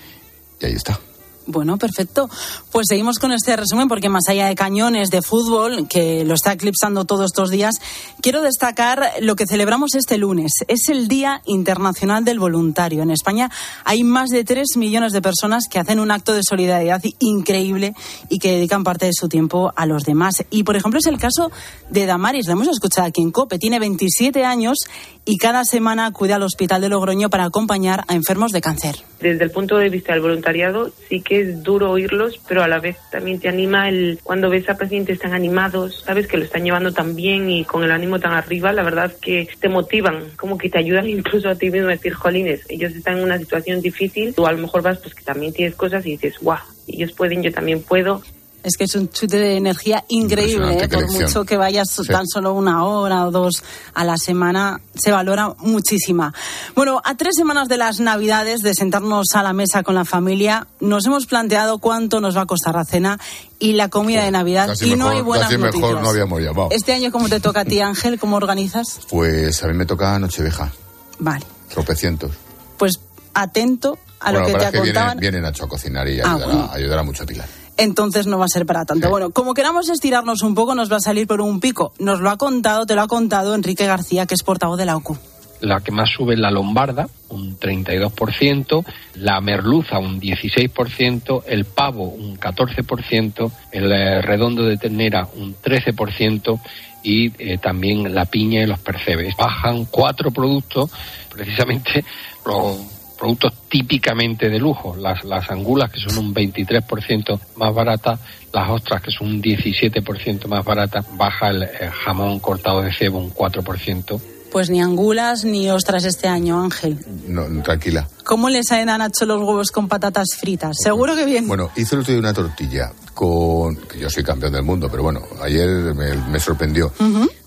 Ahí 0.67 0.75
está. 0.75 0.99
Bueno, 1.47 1.77
perfecto. 1.77 2.31
Pues 2.71 2.87
seguimos 2.89 3.19
con 3.19 3.33
este 3.33 3.57
resumen 3.57 3.89
porque 3.89 4.09
más 4.09 4.29
allá 4.29 4.47
de 4.47 4.55
cañones 4.55 5.11
de 5.11 5.23
fútbol, 5.23 5.89
que 5.89 6.25
lo 6.25 6.35
está 6.35 6.53
eclipsando 6.53 7.05
todos 7.05 7.27
estos 7.27 7.51
días, 7.51 7.75
quiero 8.21 8.43
destacar 8.43 9.11
lo 9.21 9.35
que 9.35 9.47
celebramos 9.47 9.95
este 9.95 10.19
lunes. 10.19 10.53
Es 10.69 10.89
el 10.89 11.09
Día 11.09 11.43
Internacional 11.47 12.25
del 12.25 12.39
Voluntario. 12.39 13.03
En 13.03 13.11
España 13.11 13.51
hay 13.85 14.05
más 14.05 14.31
de 14.31 14.45
3 14.45 14.77
millones 14.77 15.13
de 15.13 15.21
personas 15.21 15.65
que 15.69 15.81
hacen 15.81 15.99
un 15.99 16.13
acto 16.13 16.33
de 16.33 16.43
solidaridad 16.45 17.03
increíble 17.19 17.95
y 18.29 18.39
que 18.39 18.53
dedican 18.53 18.85
parte 18.85 19.07
de 19.07 19.13
su 19.13 19.29
tiempo 19.29 19.73
a 19.75 19.85
los 19.87 20.05
demás. 20.05 20.45
Y, 20.51 20.63
por 20.63 20.77
ejemplo, 20.77 21.01
es 21.01 21.07
el 21.07 21.19
caso 21.19 21.51
de 21.91 22.07
Damaris. 22.07 22.47
Lo 22.47 22.53
hemos 22.53 22.69
escuchado 22.69 23.09
aquí 23.09 23.21
en 23.21 23.33
COPE. 23.33 23.59
Tiene 23.59 23.81
27 23.81 24.45
años 24.45 24.79
y 25.25 25.39
cada 25.39 25.65
semana 25.65 26.07
acude 26.07 26.35
al 26.35 26.43
Hospital 26.43 26.81
de 26.81 26.89
Logroño 26.89 27.31
para 27.31 27.47
acompañar 27.47 28.05
a 28.07 28.15
enfermos 28.15 28.53
de 28.53 28.61
cáncer. 28.61 29.05
Desde 29.23 29.45
el 29.45 29.53
punto 29.53 29.79
de 29.79 29.89
vista 29.89 30.13
del 30.13 30.21
voluntariado, 30.21 30.91
sí 31.09 31.21
que 31.21 31.41
es 31.41 31.63
duro 31.63 31.93
oírlos, 31.93 32.41
pero 32.49 32.65
a 32.65 32.67
la 32.67 32.81
vez 32.81 32.97
también 33.13 33.39
te 33.39 33.49
anima 33.49 33.89
el 33.89 34.19
cuando 34.25 34.51
ves 34.51 34.69
a 34.69 34.77
pacientes 34.77 35.21
tan 35.21 35.33
animados, 35.33 36.03
sabes 36.05 36.27
que 36.27 36.37
lo 36.37 36.43
están 36.43 36.65
llevando 36.65 36.93
tan 36.93 37.15
bien 37.15 37.49
y 37.49 37.65
con 37.65 37.85
el 37.85 37.93
ánimo 37.93 38.19
tan 38.19 38.33
arriba, 38.33 38.73
la 38.73 38.83
verdad 38.83 39.15
que 39.21 39.49
te 39.61 39.69
motivan, 39.69 40.25
como 40.37 40.59
que 40.59 40.69
te 40.69 40.79
ayudan 40.79 41.09
incluso 41.09 41.49
a 41.49 41.55
ti 41.55 41.71
mismo 41.71 41.87
a 41.87 41.93
decir, 41.93 42.15
jolines, 42.15 42.67
ellos 42.69 42.93
están 42.97 43.19
en 43.19 43.25
una 43.25 43.39
situación 43.39 43.81
difícil, 43.81 44.35
tú 44.35 44.45
a 44.45 44.53
lo 44.53 44.59
mejor 44.59 44.83
vas 44.83 44.99
pues 44.99 45.15
que 45.15 45.23
también 45.23 45.53
tienes 45.53 45.77
cosas 45.77 46.05
y 46.05 46.11
dices, 46.11 46.35
guau, 46.41 46.59
ellos 46.89 47.13
pueden, 47.13 47.45
yo 47.45 47.53
también 47.53 47.81
puedo. 47.81 48.23
Es 48.63 48.77
que 48.77 48.85
es 48.85 48.95
un 48.95 49.11
chute 49.11 49.39
de 49.39 49.57
energía 49.57 50.05
increíble, 50.09 50.85
¿eh? 50.85 50.89
por 50.89 51.11
mucho 51.11 51.45
que 51.45 51.57
vayas 51.57 51.89
Sí. 51.91 52.07
tan 52.07 52.27
solo 52.29 52.53
una 52.55 52.85
hora 52.85 53.27
o 53.27 53.31
dos 53.33 53.63
a 53.95 54.05
la 54.05 54.17
semana, 54.17 54.81
se 54.95 55.11
valora 55.11 55.53
muchísima. 55.59 56.33
Bueno, 56.77 57.01
a 57.05 57.17
tres 57.17 57.35
semanas 57.37 57.69
de 57.69 57.77
las 57.77 57.99
Navidades, 57.99 58.61
de 58.61 58.73
sentarnos 58.75 59.27
a 59.35 59.43
la 59.43 59.53
mesa 59.53 59.83
con 59.83 59.97
la 59.97 60.05
familia, 60.05 60.69
nos 60.81 61.05
hemos 61.07 61.27
planteado 61.27 61.79
cuánto 61.79 62.21
nos 62.21 62.37
va 62.37 62.43
a 62.43 62.47
costar 62.47 62.77
la 62.77 62.85
cena 62.85 63.19
y 63.59 63.73
la 63.73 63.89
comida 63.89 64.23
de 64.25 64.31
Navidad 64.31 64.75
y 64.81 64.95
no 64.95 65.09
hay 65.09 65.23
buenas 65.23 65.49
casi 65.49 65.59
mejor 65.59 65.75
noticias. 65.81 66.03
no 66.03 66.09
habíamos 66.11 66.41
llamado. 66.41 66.69
Este 66.71 66.93
año, 66.93 67.11
¿cómo 67.11 67.29
te 67.29 67.41
toca 67.41 67.61
a 67.61 67.65
ti, 67.65 67.81
Ángel? 67.81 68.19
¿Cómo 68.21 68.37
organizas? 68.37 69.01
Pues 69.09 69.63
a 69.65 69.67
mí 69.69 69.75
me 69.75 69.87
toca 69.87 70.17
Nochevieja, 70.21 70.71
Vale, 71.19 71.45
tropecientos. 71.69 72.31
pues 72.79 73.01
atento 73.35 73.99
a 74.21 74.31
bueno, 74.31 74.47
lo 74.47 74.47
que 74.47 74.53
te 74.53 74.65
que 74.67 74.71
viene, 74.73 74.87
contaban. 74.87 75.19
viene 75.19 75.41
Nacho 75.41 75.65
a 75.65 75.69
cocinar 75.69 76.07
y 76.09 76.21
Ah, 76.21 76.31
ayudar, 76.33 76.49
bueno. 76.49 76.69
a, 76.71 76.75
ayudar 76.77 76.99
a 77.01 77.03
mucho 77.03 77.23
a 77.25 77.27
Pilar. 77.27 77.49
Entonces 77.83 78.27
no 78.27 78.39
va 78.39 78.47
a 78.47 78.49
ser 78.49 78.67
para 78.67 78.85
tanto. 78.85 79.11
Bueno, 79.11 79.31
como 79.31 79.55
queramos 79.55 79.89
estirarnos 79.89 80.43
un 80.43 80.55
poco, 80.55 80.75
nos 80.75 80.91
va 80.91 80.97
a 80.97 81.01
salir 81.01 81.27
por 81.27 81.41
un 81.41 81.61
pico. 81.61 81.93
Nos 81.99 82.21
lo 82.21 82.31
ha 82.31 82.37
contado, 82.37 82.87
te 82.87 82.95
lo 82.95 83.03
ha 83.03 83.09
contado 83.09 83.55
Enrique 83.55 83.87
García, 83.87 84.27
que 84.27 84.35
es 84.35 84.43
portavoz 84.43 84.79
de 84.79 84.87
la 84.87 84.97
OCU. 84.97 85.19
La 85.61 85.81
que 85.81 85.93
más 85.93 86.11
sube 86.11 86.35
es 86.35 86.41
la 86.41 86.51
lombarda, 86.51 87.09
un 87.29 87.57
32%, 87.57 88.85
la 89.15 89.41
merluza, 89.41 90.01
un 90.01 90.21
16%, 90.21 91.45
el 91.47 91.65
pavo, 91.67 92.05
un 92.05 92.37
14%, 92.37 93.53
el 93.71 93.93
eh, 93.93 94.23
redondo 94.23 94.65
de 94.65 94.77
ternera, 94.77 95.29
un 95.37 95.55
13%, 95.55 96.61
y 97.05 97.33
eh, 97.39 97.59
también 97.59 98.13
la 98.15 98.25
piña 98.25 98.63
y 98.63 98.67
los 98.67 98.81
percebes. 98.81 99.37
Bajan 99.37 99.85
cuatro 99.85 100.31
productos, 100.31 100.91
precisamente 101.33 102.05
los 102.45 103.02
productos 103.23 103.53
típicamente 103.69 104.49
de 104.49 104.59
lujo, 104.59 104.97
las, 104.97 105.23
las 105.23 105.49
angulas 105.49 105.93
que 105.93 106.01
son 106.01 106.19
un 106.19 106.35
23% 106.35 107.39
más 107.55 107.73
baratas, 107.73 108.19
las 108.53 108.69
ostras 108.69 109.01
que 109.01 109.13
son 109.13 109.29
un 109.29 109.41
17% 109.41 110.49
más 110.49 110.65
baratas, 110.65 111.07
baja 111.17 111.51
el, 111.51 111.63
el 111.63 111.91
jamón 111.91 112.41
cortado 112.41 112.83
de 112.83 112.93
cebo 112.93 113.21
un 113.21 113.33
4%. 113.33 114.21
Pues 114.51 114.71
ni 114.71 114.83
angulas 114.83 115.45
ni 115.45 115.71
ostras 115.71 116.05
este 116.05 116.27
año, 116.27 116.61
Ángel. 116.61 116.99
No, 117.29 117.47
tranquila. 117.63 118.09
¿Cómo 118.25 118.51
le 118.51 118.65
salen 118.65 118.89
a 118.89 118.99
Nacho 118.99 119.25
los 119.25 119.39
huevos 119.39 119.71
con 119.71 119.87
patatas 119.87 120.27
fritas? 120.37 120.77
Seguro 120.83 121.15
que 121.15 121.25
bien. 121.25 121.47
Bueno, 121.47 121.71
hice 121.77 121.95
el 121.95 122.01
otro 122.01 122.13
día 122.15 122.19
una 122.21 122.35
tortilla 122.35 122.91
con. 123.15 123.77
que 123.77 124.01
yo 124.01 124.11
soy 124.11 124.25
campeón 124.25 124.53
del 124.53 124.65
mundo, 124.65 124.89
pero 124.91 125.05
bueno, 125.05 125.21
ayer 125.41 125.69
me, 125.95 126.17
me 126.17 126.41
sorprendió. 126.41 126.93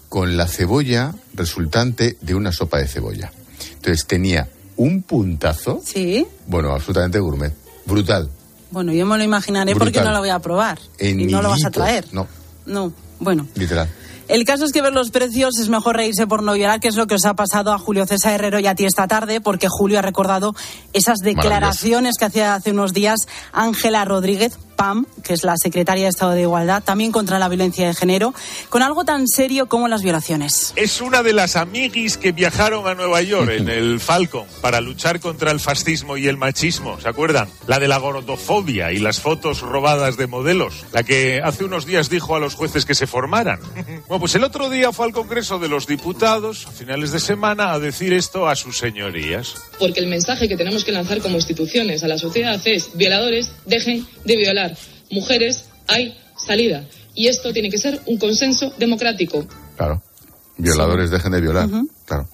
Con 0.07 0.38
la 0.38 0.47
cebolla 0.47 1.13
resultante 1.33 2.15
de 2.21 2.33
una 2.33 2.53
sopa 2.53 2.77
de 2.77 2.88
cebolla. 2.88 3.29
Entonces 3.73 4.07
tenía 4.07 4.47
un 4.77 5.01
puntazo, 5.03 5.81
Sí. 5.83 6.25
bueno, 6.47 6.71
absolutamente 6.73 7.19
gourmet. 7.19 7.53
Brutal. 7.85 8.29
Bueno, 8.71 8.91
yo 8.93 9.05
me 9.05 9.17
lo 9.17 9.23
imaginaré 9.23 9.75
porque 9.75 10.01
no 10.01 10.11
lo 10.11 10.19
voy 10.19 10.29
a 10.29 10.39
probar. 10.39 10.79
En 10.97 11.19
y 11.21 11.25
no 11.27 11.41
lo 11.41 11.49
vas 11.49 11.63
a 11.65 11.71
traer. 11.71 12.05
No, 12.11 12.27
No. 12.65 12.91
Bueno, 13.19 13.47
literal. 13.55 13.88
el 14.27 14.43
caso 14.43 14.65
es 14.65 14.73
que 14.73 14.81
ver 14.81 14.91
los 14.91 15.09
precios 15.11 15.57
es 15.57 15.69
mejor 15.69 15.95
reírse 15.95 16.27
por 16.27 16.43
no 16.43 16.53
llorar, 16.55 16.81
que 16.81 16.89
es 16.89 16.95
lo 16.95 17.07
que 17.07 17.15
os 17.15 17.23
ha 17.25 17.33
pasado 17.35 17.71
a 17.71 17.77
Julio 17.79 18.05
César 18.05 18.33
Herrero 18.33 18.59
y 18.59 18.67
a 18.67 18.75
ti 18.75 18.83
esta 18.85 19.07
tarde, 19.07 19.39
porque 19.39 19.67
Julio 19.69 19.99
ha 19.99 20.01
recordado 20.01 20.53
esas 20.91 21.19
declaraciones 21.19 22.15
que 22.19 22.25
hacía 22.25 22.55
hace 22.55 22.71
unos 22.71 22.91
días 22.91 23.19
Ángela 23.53 24.03
Rodríguez, 24.03 24.57
PAM, 24.75 25.05
que 25.23 25.33
es 25.33 25.43
la 25.43 25.55
secretaria 25.57 26.03
de 26.03 26.09
Estado 26.09 26.31
de 26.31 26.41
Igualdad, 26.41 26.83
también 26.83 27.11
contra 27.11 27.39
la 27.39 27.47
violencia 27.47 27.88
de 27.88 27.93
género, 27.93 28.33
con 28.69 28.83
algo 28.83 29.05
tan 29.05 29.27
serio 29.27 29.67
como 29.67 29.88
las 29.88 30.03
violaciones. 30.03 30.73
Es 30.75 31.01
una 31.01 31.23
de 31.23 31.33
las 31.33 31.55
amiguis 31.55 32.17
que 32.17 32.31
viajaron 32.31 32.88
a 32.88 32.95
Nueva 32.95 33.21
York 33.21 33.51
en 33.51 33.69
el 33.69 33.99
Falcon 33.99 34.45
para 34.61 34.81
luchar 34.81 35.19
contra 35.19 35.51
el 35.51 35.59
fascismo 35.59 36.17
y 36.17 36.27
el 36.27 36.38
machismo, 36.38 36.99
¿se 36.99 37.09
acuerdan? 37.09 37.49
La 37.67 37.79
de 37.79 37.88
la 37.88 37.97
gordofobia 37.97 38.91
y 38.91 38.97
las 38.97 39.19
fotos 39.19 39.61
robadas 39.61 40.17
de 40.17 40.27
modelos, 40.27 40.85
la 40.91 41.03
que 41.03 41.41
hace 41.43 41.63
unos 41.63 41.85
días 41.85 42.09
dijo 42.09 42.35
a 42.35 42.39
los 42.39 42.55
jueces 42.55 42.85
que 42.85 42.95
se 42.95 43.07
formaran. 43.07 43.59
Bueno, 44.07 44.19
pues 44.19 44.35
el 44.35 44.43
otro 44.43 44.69
día 44.69 44.91
fue 44.91 45.07
al 45.07 45.13
Congreso 45.13 45.57
de 45.57 45.67
los 45.67 45.88
Diputados, 45.88 46.67
a 46.67 46.71
finales 46.71 47.11
de 47.11 47.19
semana, 47.19 47.71
a 47.71 47.79
decir 47.79 48.13
esto 48.13 48.47
a 48.47 48.55
sus 48.55 48.77
señorías. 48.77 49.55
Porque 49.79 49.99
el 49.99 50.07
mensaje 50.07 50.47
que 50.47 50.55
tenemos 50.55 50.83
que 50.83 50.91
lanzar 50.91 51.21
como 51.21 51.38
instituciones 51.38 52.03
a 52.03 52.07
la 52.07 52.17
sociedad 52.17 52.61
es 52.65 52.95
violadores, 52.95 53.51
dejen 53.65 54.05
de 54.25 54.38
violar. 54.38 54.64
Mujeres, 55.12 55.65
hay 55.88 56.17
salida. 56.38 56.84
Y 57.13 57.28
esto 57.28 57.54
tiene 57.54 57.69
que 57.69 57.78
ser 57.78 58.01
un 58.06 58.17
consenso 58.17 58.73
democrático. 58.78 59.45
Claro. 59.78 60.01
Violadores 60.58 61.12
dejen 61.12 61.32
de 61.32 61.41
violar. 61.41 61.69
Claro. 62.06 62.28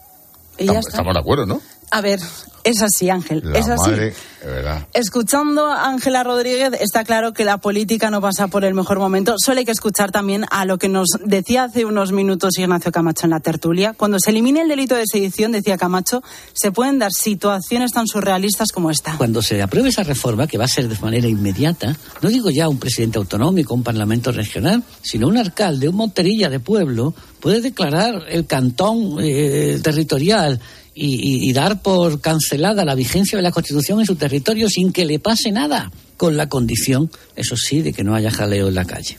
Y 0.57 0.65
ya 0.65 0.73
Estamos, 0.73 0.85
está. 0.87 0.89
estamos 0.97 1.13
de 1.13 1.19
acuerdo, 1.19 1.45
¿no? 1.45 1.61
A 1.93 1.99
ver, 2.01 2.19
es 2.63 2.81
así, 2.81 3.09
Ángel, 3.09 3.41
La 3.43 3.59
es 3.59 3.67
así. 3.67 3.89
madre, 3.89 4.13
de 4.41 4.49
verdad. 4.49 4.87
Escuchando 4.93 5.67
a 5.67 5.89
Ángela 5.89 6.23
Rodríguez, 6.23 6.71
está 6.79 7.03
claro 7.03 7.33
que 7.33 7.43
la 7.43 7.57
política 7.57 8.09
no 8.09 8.21
pasa 8.21 8.47
por 8.47 8.63
el 8.63 8.73
mejor 8.73 8.97
momento. 8.99 9.35
Solo 9.37 9.59
hay 9.59 9.65
que 9.65 9.71
escuchar 9.71 10.11
también 10.11 10.45
a 10.51 10.63
lo 10.65 10.77
que 10.77 10.87
nos 10.87 11.07
decía 11.25 11.65
hace 11.65 11.83
unos 11.83 12.11
minutos 12.11 12.57
Ignacio 12.57 12.91
Camacho 12.91 13.25
en 13.25 13.31
la 13.31 13.39
tertulia. 13.39 13.93
Cuando 13.93 14.19
se 14.19 14.29
elimine 14.29 14.61
el 14.61 14.69
delito 14.69 14.95
de 14.95 15.03
sedición, 15.05 15.51
decía 15.51 15.77
Camacho, 15.77 16.23
se 16.53 16.71
pueden 16.71 16.97
dar 16.97 17.11
situaciones 17.11 17.91
tan 17.91 18.07
surrealistas 18.07 18.71
como 18.71 18.89
esta. 18.89 19.17
Cuando 19.17 19.41
se 19.41 19.61
apruebe 19.61 19.89
esa 19.89 20.03
reforma, 20.03 20.47
que 20.47 20.57
va 20.57 20.65
a 20.65 20.69
ser 20.69 20.87
de 20.87 20.97
manera 20.99 21.27
inmediata, 21.27 21.97
no 22.21 22.29
digo 22.29 22.51
ya 22.51 22.69
un 22.69 22.79
presidente 22.79 23.17
autonómico, 23.17 23.73
un 23.73 23.83
parlamento 23.83 24.31
regional, 24.31 24.83
sino 25.01 25.27
un 25.27 25.37
alcalde, 25.37 25.89
un 25.89 25.95
monterilla 25.95 26.49
de 26.49 26.59
pueblo, 26.59 27.13
puede 27.41 27.59
declarar 27.59 28.23
el 28.29 28.45
cantón 28.45 29.17
eh, 29.19 29.79
territorial 29.83 30.59
y, 30.93 31.15
y- 31.15 31.49
y 31.49 31.53
dar 31.53 31.81
por 31.81 32.19
cancelada 32.21 32.83
la 32.85 32.95
vigencia 32.95 33.37
de 33.37 33.41
la 33.43 33.51
Constitución 33.51 33.99
en 33.99 34.05
su 34.05 34.15
territorio 34.15 34.69
sin 34.69 34.91
que 34.91 35.05
le 35.05 35.19
pase 35.19 35.51
nada, 35.51 35.91
con 36.17 36.37
la 36.37 36.49
condición, 36.49 37.09
eso 37.35 37.55
sí, 37.57 37.81
de 37.81 37.93
que 37.93 38.03
no 38.03 38.13
haya 38.15 38.29
jaleo 38.31 38.67
en 38.67 38.75
la 38.75 38.85
calle. 38.85 39.17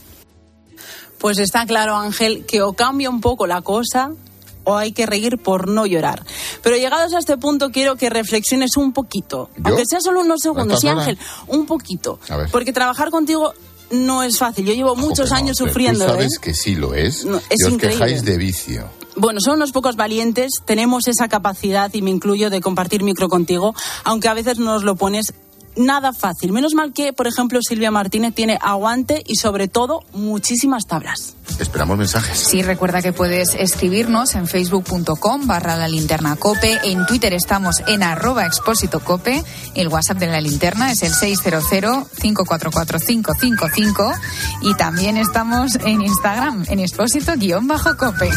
Pues 1.17 1.37
está 1.39 1.65
claro, 1.65 1.95
Ángel, 1.95 2.45
que 2.45 2.61
o 2.61 2.73
cambia 2.73 3.09
un 3.09 3.21
poco 3.21 3.47
la 3.47 3.61
cosa 3.61 4.11
o 4.65 4.77
hay 4.77 4.91
que 4.93 5.05
reír 5.05 5.37
por 5.37 5.67
no 5.67 5.85
llorar. 5.85 6.23
Pero 6.61 6.77
llegados 6.77 7.13
a 7.13 7.19
este 7.19 7.37
punto 7.37 7.69
quiero 7.71 7.95
que 7.97 8.09
reflexiones 8.09 8.77
un 8.77 8.93
poquito, 8.93 9.49
aunque 9.63 9.83
sea 9.85 9.99
solo 10.01 10.21
unos 10.21 10.39
segundos, 10.41 10.77
¿A 10.77 10.81
sí, 10.81 10.87
Ángel, 10.87 11.17
un 11.47 11.65
poquito. 11.65 12.19
Porque 12.51 12.71
trabajar 12.71 13.09
contigo 13.09 13.53
no 13.91 14.23
es 14.23 14.37
fácil. 14.37 14.65
Yo 14.65 14.73
llevo 14.73 14.95
muchos 14.95 15.31
años 15.31 15.57
sufriendo. 15.57 16.05
Tú 16.05 16.11
¿eh? 16.11 16.13
sabes 16.13 16.39
que 16.41 16.53
sí 16.53 16.75
lo 16.75 16.93
es. 16.93 17.25
No, 17.25 17.37
es 17.49 17.59
y 17.59 17.63
os 17.65 17.73
increíble. 17.73 17.99
quejáis 18.05 18.23
de 18.23 18.37
vicio. 18.37 18.89
Bueno, 19.15 19.39
son 19.41 19.55
unos 19.55 19.71
pocos 19.71 19.95
valientes, 19.95 20.53
tenemos 20.65 21.07
esa 21.07 21.27
capacidad, 21.27 21.93
y 21.93 22.01
me 22.01 22.09
incluyo, 22.09 22.49
de 22.49 22.61
compartir 22.61 23.03
micro 23.03 23.29
contigo, 23.29 23.75
aunque 24.03 24.27
a 24.27 24.33
veces 24.33 24.57
nos 24.57 24.83
lo 24.83 24.95
pones 24.95 25.33
nada 25.75 26.13
fácil. 26.13 26.51
Menos 26.51 26.73
mal 26.73 26.93
que, 26.93 27.13
por 27.13 27.27
ejemplo, 27.27 27.59
Silvia 27.61 27.91
Martínez 27.91 28.33
tiene 28.33 28.57
aguante 28.61 29.21
y, 29.25 29.35
sobre 29.35 29.67
todo, 29.67 30.01
muchísimas 30.13 30.87
tablas. 30.87 31.35
Esperamos 31.59 31.97
mensajes. 31.97 32.37
Sí, 32.37 32.61
recuerda 32.61 33.01
que 33.01 33.13
puedes 33.13 33.55
escribirnos 33.55 34.35
en 34.35 34.47
facebook.com 34.47 35.47
barra 35.47 35.75
la 35.75 35.87
linterna 35.87 36.35
cope. 36.35 36.79
En 36.83 37.05
Twitter 37.05 37.33
estamos 37.33 37.77
en 37.87 38.03
arroba 38.03 38.45
expósito 38.45 38.99
cope. 38.99 39.43
El 39.75 39.87
WhatsApp 39.87 40.17
de 40.17 40.27
la 40.27 40.41
linterna 40.41 40.91
es 40.91 41.03
el 41.03 41.13
600-544-555. 41.13 44.13
Y 44.61 44.75
también 44.75 45.17
estamos 45.17 45.75
en 45.75 46.01
Instagram, 46.01 46.65
en 46.67 46.79
expósito 46.79 47.33
guion 47.37 47.67
bajo 47.67 47.95
cope. 47.97 48.29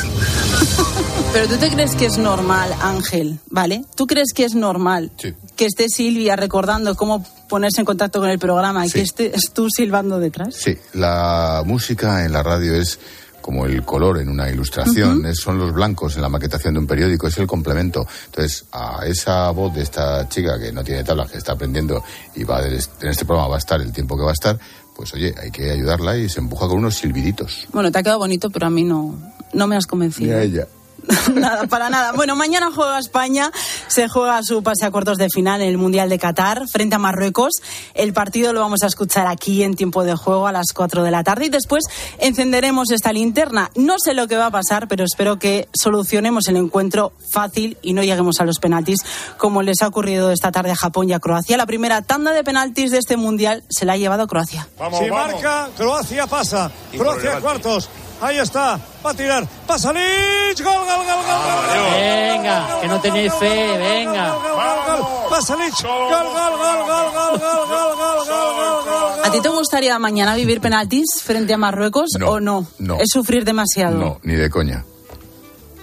Pero 1.32 1.48
tú 1.48 1.56
te 1.56 1.70
crees 1.70 1.96
que 1.96 2.06
es 2.06 2.18
normal, 2.18 2.72
Ángel, 2.80 3.40
¿vale? 3.50 3.84
¿Tú 3.94 4.06
crees 4.06 4.32
que 4.32 4.44
es 4.44 4.54
normal 4.54 5.10
que 5.56 5.66
esté 5.66 5.88
Silvia 5.88 6.36
recordando 6.36 6.94
cómo 6.94 7.24
ponerse 7.48 7.80
en 7.80 7.84
contacto 7.84 8.20
con 8.20 8.28
el 8.30 8.38
programa 8.38 8.86
y 8.86 8.90
que 8.90 9.00
estés 9.00 9.50
tú 9.52 9.68
silbando 9.70 10.18
detrás? 10.20 10.54
Sí, 10.54 10.76
la 10.94 11.62
música 11.66 12.24
en 12.24 12.32
la 12.32 12.42
radio 12.42 12.74
es 12.74 12.98
como 13.40 13.64
el 13.66 13.84
color 13.84 14.18
en 14.18 14.28
una 14.28 14.50
ilustración, 14.50 15.24
es- 15.24 15.38
son 15.38 15.56
los 15.58 15.72
blancos 15.72 16.16
en 16.16 16.22
la 16.22 16.28
maquetación 16.28 16.74
de 16.74 16.80
un 16.80 16.86
periódico, 16.88 17.28
es 17.28 17.38
el 17.38 17.46
complemento. 17.46 18.04
Entonces, 18.26 18.64
a 18.72 19.06
esa 19.06 19.48
voz 19.50 19.72
de 19.72 19.82
esta 19.82 20.28
chica 20.28 20.58
que 20.58 20.72
no 20.72 20.82
tiene 20.82 21.04
tablas, 21.04 21.30
que 21.30 21.38
está 21.38 21.52
aprendiendo 21.52 22.02
y 22.34 22.42
va 22.42 22.58
a- 22.58 22.66
en 22.66 22.74
este 23.08 23.24
programa 23.24 23.48
va 23.48 23.54
a 23.54 23.58
estar 23.58 23.80
el 23.80 23.92
tiempo 23.92 24.16
que 24.16 24.24
va 24.24 24.30
a 24.30 24.32
estar, 24.32 24.58
pues 24.96 25.14
oye, 25.14 25.32
hay 25.40 25.52
que 25.52 25.70
ayudarla 25.70 26.16
y 26.16 26.28
se 26.28 26.40
empuja 26.40 26.66
con 26.66 26.78
unos 26.78 26.96
silbiditos. 26.96 27.68
Bueno, 27.72 27.92
te 27.92 27.98
ha 27.98 28.02
quedado 28.02 28.18
bonito, 28.18 28.50
pero 28.50 28.66
a 28.66 28.70
mí 28.70 28.82
no, 28.82 29.14
no 29.52 29.66
me 29.68 29.76
has 29.76 29.86
convencido. 29.86 30.30
Mira 30.30 30.42
ella. 30.42 30.66
nada, 31.34 31.68
para 31.68 31.88
nada. 31.88 32.12
Bueno, 32.12 32.34
mañana 32.34 32.72
juega 32.74 32.98
España, 32.98 33.52
se 33.88 34.08
juega 34.08 34.42
su 34.42 34.62
pase 34.62 34.84
a 34.84 34.90
cuartos 34.90 35.18
de 35.18 35.28
final 35.28 35.60
en 35.62 35.68
el 35.68 35.78
Mundial 35.78 36.08
de 36.08 36.18
Qatar 36.18 36.68
frente 36.68 36.96
a 36.96 36.98
Marruecos. 36.98 37.54
El 37.94 38.12
partido 38.12 38.52
lo 38.52 38.60
vamos 38.60 38.82
a 38.82 38.86
escuchar 38.86 39.26
aquí 39.26 39.62
en 39.62 39.74
tiempo 39.74 40.04
de 40.04 40.14
juego 40.14 40.46
a 40.46 40.52
las 40.52 40.72
4 40.74 41.02
de 41.02 41.10
la 41.10 41.22
tarde 41.24 41.46
y 41.46 41.48
después 41.48 41.84
encenderemos 42.18 42.90
esta 42.90 43.12
linterna. 43.12 43.70
No 43.74 43.98
sé 43.98 44.14
lo 44.14 44.26
que 44.28 44.36
va 44.36 44.46
a 44.46 44.50
pasar, 44.50 44.88
pero 44.88 45.04
espero 45.04 45.38
que 45.38 45.68
solucionemos 45.72 46.48
el 46.48 46.56
encuentro 46.56 47.12
fácil 47.30 47.76
y 47.82 47.92
no 47.92 48.02
lleguemos 48.02 48.40
a 48.40 48.44
los 48.44 48.58
penaltis 48.58 48.98
como 49.36 49.62
les 49.62 49.82
ha 49.82 49.88
ocurrido 49.88 50.30
esta 50.30 50.52
tarde 50.52 50.70
a 50.72 50.76
Japón 50.76 51.08
y 51.08 51.12
a 51.12 51.20
Croacia. 51.20 51.56
La 51.56 51.66
primera 51.66 52.02
tanda 52.02 52.32
de 52.32 52.44
penaltis 52.44 52.90
de 52.90 52.98
este 52.98 53.16
Mundial 53.16 53.64
se 53.68 53.84
la 53.84 53.94
ha 53.94 53.96
llevado 53.96 54.26
Croacia. 54.26 54.68
si 54.98 55.10
marca, 55.10 55.68
Croacia 55.76 56.26
pasa. 56.26 56.70
Croacia 56.92 57.40
cuartos. 57.40 57.88
Ahí 58.20 58.38
está. 58.38 58.80
Va 59.04 59.10
a 59.10 59.14
tirar. 59.14 59.46
Pasa 59.66 59.92
Lich. 59.92 60.62
Gol, 60.62 60.74
gol, 60.74 60.86
gol, 60.86 61.06
gol, 61.06 61.16
gol. 61.26 61.90
Venga, 61.92 62.80
que 62.80 62.88
no 62.88 63.00
tenéis 63.00 63.32
fe, 63.34 63.78
venga. 63.78 64.32
Gol, 64.32 64.42
gol, 64.42 64.86
gol. 64.86 65.06
Gol, 65.28 66.08
gol, 66.08 66.52
gol, 66.56 66.80
gol, 66.86 67.10
gol, 67.12 67.12
gol, 67.12 67.38
gol, 67.38 67.66
gol, 67.68 67.96
gol, 67.96 68.54
gol, 68.56 68.84
gol. 68.84 69.24
¿A 69.24 69.30
ti 69.30 69.40
te 69.40 69.48
gustaría 69.48 69.98
mañana 69.98 70.34
vivir 70.34 70.60
penaltis 70.60 71.22
frente 71.22 71.52
a 71.52 71.58
Marruecos 71.58 72.10
o 72.24 72.40
no? 72.40 72.66
no. 72.78 72.96
Es 73.00 73.08
sufrir 73.12 73.44
demasiado. 73.44 73.98
No, 73.98 74.20
ni 74.22 74.34
de 74.34 74.48
coña. 74.48 74.84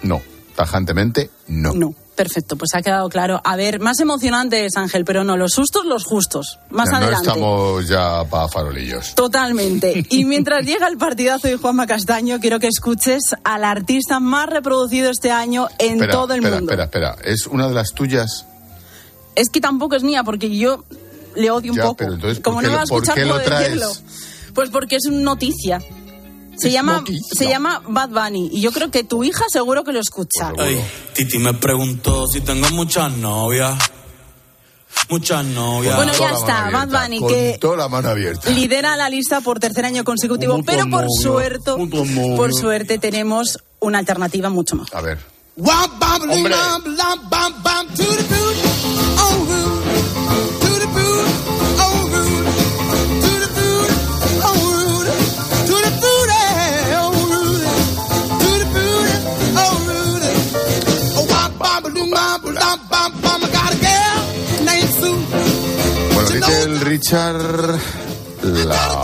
No, 0.01 0.21
tajantemente 0.55 1.29
no. 1.47 1.73
No. 1.73 1.93
Perfecto, 2.15 2.55
pues 2.57 2.69
ha 2.75 2.81
quedado 2.83 3.09
claro. 3.09 3.41
A 3.43 3.55
ver, 3.55 3.79
más 3.79 3.99
emocionante 3.99 4.65
es 4.65 4.77
Ángel, 4.77 5.03
pero 5.03 5.23
no, 5.23 5.35
los 5.35 5.51
sustos, 5.53 5.83
los 5.85 6.03
justos. 6.03 6.59
Más 6.69 6.89
no 6.91 6.97
adelante. 6.97 7.27
estamos 7.27 7.87
ya 7.87 8.23
para 8.29 8.47
farolillos. 8.47 9.15
Totalmente. 9.15 10.05
Y 10.11 10.23
mientras 10.25 10.63
llega 10.63 10.87
el 10.87 10.97
partidazo 10.97 11.47
de 11.47 11.57
Juanma 11.57 11.87
Castaño, 11.87 12.39
quiero 12.39 12.59
que 12.59 12.67
escuches 12.67 13.23
al 13.43 13.63
artista 13.63 14.19
más 14.19 14.47
reproducido 14.47 15.09
este 15.09 15.31
año 15.31 15.69
en 15.79 15.93
espera, 15.93 16.13
todo 16.13 16.33
el 16.35 16.39
espera, 16.41 16.55
mundo. 16.57 16.71
espera, 16.73 16.83
espera. 17.13 17.15
¿Es 17.33 17.47
una 17.47 17.67
de 17.67 17.73
las 17.73 17.93
tuyas? 17.93 18.45
Es 19.35 19.49
que 19.49 19.59
tampoco 19.59 19.95
es 19.95 20.03
mía, 20.03 20.23
porque 20.23 20.55
yo 20.55 20.83
le 21.35 21.49
odio 21.49 21.71
un 21.71 21.79
poco. 21.79 21.95
pero 21.97 22.13
entonces, 22.13 22.37
¿por 22.39 22.43
Como 22.53 22.59
qué 22.59 22.67
no 22.67 22.71
lo- 22.73 22.77
va 22.77 22.83
a 22.83 22.85
por 22.85 22.97
escuchar, 23.03 23.15
qué 23.15 23.25
lo 23.25 23.33
puedo 23.33 23.45
traes? 23.45 23.63
decirlo. 23.73 23.91
Pues 24.53 24.69
porque 24.69 24.97
es 24.97 25.05
noticia. 25.09 25.81
Se 26.57 26.71
llama, 26.71 27.03
se 27.35 27.47
llama 27.47 27.81
Bad 27.87 28.09
Bunny 28.09 28.49
y 28.51 28.61
yo 28.61 28.71
creo 28.71 28.91
que 28.91 29.03
tu 29.03 29.23
hija 29.23 29.43
seguro 29.49 29.83
que 29.83 29.91
lo 29.91 29.99
escucha. 29.99 30.53
Ey, 30.57 30.83
Titi 31.13 31.39
me 31.39 31.53
preguntó 31.53 32.27
si 32.27 32.41
tengo 32.41 32.69
muchas 32.69 33.11
novias. 33.17 33.77
Muchas 35.09 35.43
novias. 35.45 35.95
Bueno, 35.95 36.13
ya 36.17 36.31
está, 36.31 36.69
Bad 36.69 36.87
Bunny, 36.87 37.19
que 37.27 37.57
Toda 37.59 37.77
la 37.77 37.89
mano 37.89 38.09
abierta. 38.09 38.49
lidera 38.51 38.95
la 38.95 39.09
lista 39.09 39.41
por 39.41 39.59
tercer 39.59 39.85
año 39.85 40.03
consecutivo, 40.03 40.57
Mucho 40.57 40.65
pero 40.65 40.89
por 40.89 41.05
suerte, 41.09 41.71
por 42.35 42.53
suerte 42.53 42.99
tenemos 42.99 43.59
una 43.79 43.99
alternativa 43.99 44.49
mucho 44.49 44.75
mejor. 44.75 44.95
A 44.95 45.01
ver. 45.01 45.19
Hombre. 45.57 46.55
Little 66.47 66.79
Richard 66.83 67.79
la... 68.43 69.03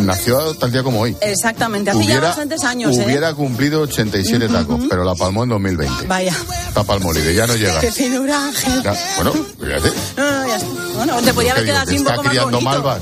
nació 0.00 0.54
tal 0.54 0.72
día 0.72 0.82
como 0.82 1.00
hoy. 1.00 1.16
Exactamente, 1.20 1.90
hace 1.90 2.04
ya 2.06 2.20
bastantes 2.20 2.64
años. 2.64 2.96
¿eh? 2.96 3.04
Hubiera 3.06 3.32
cumplido 3.34 3.82
87 3.82 4.48
tacos, 4.48 4.80
pero 4.88 5.04
la 5.04 5.14
palmó 5.14 5.44
en 5.44 5.50
2020. 5.50 6.06
Vaya. 6.06 6.34
Está 6.68 6.82
palmolive, 6.84 7.34
ya 7.34 7.46
no 7.46 7.54
llega. 7.56 7.80
Qué 7.80 7.92
finura, 7.92 8.44
Ángel. 8.46 8.82
Ya, 8.82 8.94
bueno, 9.16 9.32
fíjate. 9.32 9.92
Ya 10.16 10.56
está. 10.56 10.66
Bueno, 10.96 11.22
te 11.22 11.34
podía 11.34 11.52
haber 11.52 11.64
quedado 11.64 11.86
que 11.86 11.90
así 11.92 12.00
un 12.00 12.06
está 12.06 12.16
poco 12.16 12.28
más 12.34 12.44
bonito. 12.44 12.60
malvas. 12.62 13.00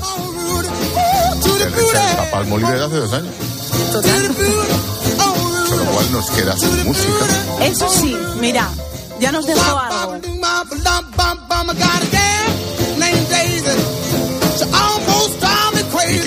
Little 1.43 1.69
Richard 1.69 2.09
está 2.09 2.31
palmolive 2.31 2.71
de 2.71 2.83
hace 2.85 2.95
dos 2.95 3.13
años. 3.13 3.33
Con 5.69 5.77
lo 5.79 5.85
cual 5.91 6.11
nos 6.11 6.29
queda 6.31 6.55
su 6.57 6.65
música. 6.85 7.25
Eso 7.61 7.89
sí, 7.89 8.15
mira, 8.39 8.69
ya 9.19 9.31
nos 9.31 9.45
dejó 9.47 9.77
algo. 9.79 10.19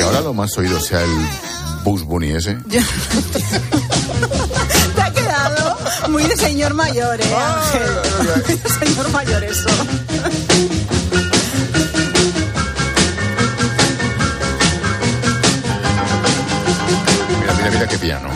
Ahora 0.09 0.21
lo 0.23 0.33
más 0.33 0.57
oído 0.57 0.81
sea 0.81 1.03
el 1.03 1.11
Bugs 1.85 2.03
Bunny 2.05 2.31
ese. 2.31 2.55
Te 4.95 5.03
ha 5.03 5.13
quedado 5.13 5.77
muy 6.09 6.23
de 6.23 6.35
señor 6.37 6.73
mayor, 6.73 7.21
¿eh, 7.21 7.35
Ángel? 7.35 7.83
Muy 8.19 8.57
de 8.57 8.71
señor 8.87 9.11
mayor 9.11 9.45
eso. 9.45 9.69
Mira, 17.41 17.53
mira, 17.55 17.71
mira 17.71 17.87
qué 17.87 17.99
piano. 17.99 18.29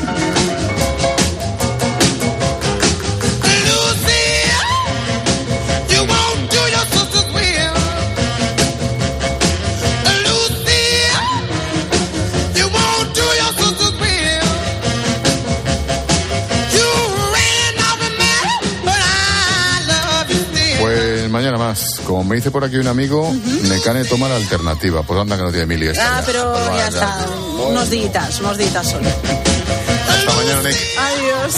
Me 22.33 22.37
dice 22.37 22.51
por 22.51 22.64
aquí 22.64 22.77
un 22.77 22.87
amigo, 22.87 23.31
Mecane 23.68 24.07
toma 24.07 24.27
la 24.27 24.37
alternativa. 24.37 25.03
Pues 25.03 25.21
anda 25.21 25.37
que 25.37 25.42
no 25.42 25.51
tiene 25.51 25.66
mil 25.66 25.87
Ah, 25.90 25.92
ya. 25.92 26.23
pero 26.25 26.51
Pues 26.55 26.79
ya 26.79 26.88
está. 26.88 27.27
Unos 27.68 27.90
días, 27.90 28.40
unos 28.40 28.57
días 28.57 28.90
solo. 28.90 29.07
Hasta 30.09 30.33
mañana, 30.35 30.62
Nick. 30.62 30.79
Adiós. 30.99 31.55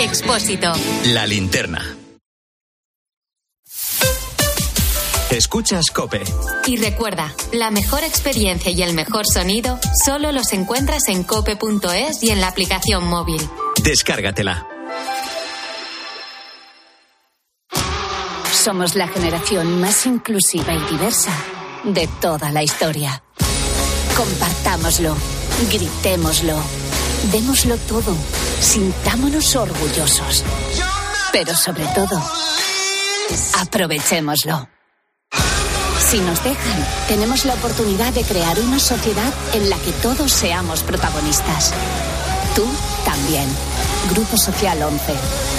Expósito. 0.00 0.72
La 1.12 1.26
linterna. 1.26 1.93
Escuchas 5.34 5.86
Cope. 5.92 6.22
Y 6.64 6.76
recuerda, 6.76 7.34
la 7.52 7.72
mejor 7.72 8.04
experiencia 8.04 8.70
y 8.70 8.82
el 8.82 8.94
mejor 8.94 9.26
sonido 9.26 9.80
solo 10.04 10.30
los 10.30 10.52
encuentras 10.52 11.08
en 11.08 11.24
cope.es 11.24 12.22
y 12.22 12.30
en 12.30 12.40
la 12.40 12.46
aplicación 12.46 13.04
móvil. 13.08 13.42
Descárgatela. 13.82 14.64
Somos 18.52 18.94
la 18.94 19.08
generación 19.08 19.80
más 19.80 20.06
inclusiva 20.06 20.72
y 20.72 20.92
diversa 20.92 21.32
de 21.82 22.06
toda 22.20 22.52
la 22.52 22.62
historia. 22.62 23.24
Compartámoslo, 24.16 25.16
gritémoslo, 25.72 26.62
démoslo 27.32 27.76
todo, 27.88 28.16
sintámonos 28.60 29.56
orgullosos. 29.56 30.44
Pero 31.32 31.56
sobre 31.56 31.86
todo, 31.86 32.22
aprovechémoslo. 33.58 34.73
Si 36.14 36.20
nos 36.20 36.44
dejan, 36.44 36.86
tenemos 37.08 37.44
la 37.44 37.54
oportunidad 37.54 38.12
de 38.12 38.22
crear 38.22 38.60
una 38.60 38.78
sociedad 38.78 39.34
en 39.52 39.68
la 39.68 39.76
que 39.78 39.90
todos 39.94 40.30
seamos 40.30 40.84
protagonistas. 40.84 41.74
Tú 42.54 42.64
también. 43.04 43.48
Grupo 44.10 44.36
Social 44.36 44.80
11. 44.80 45.12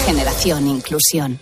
Generación 0.06 0.66
Inclusión. 0.66 1.38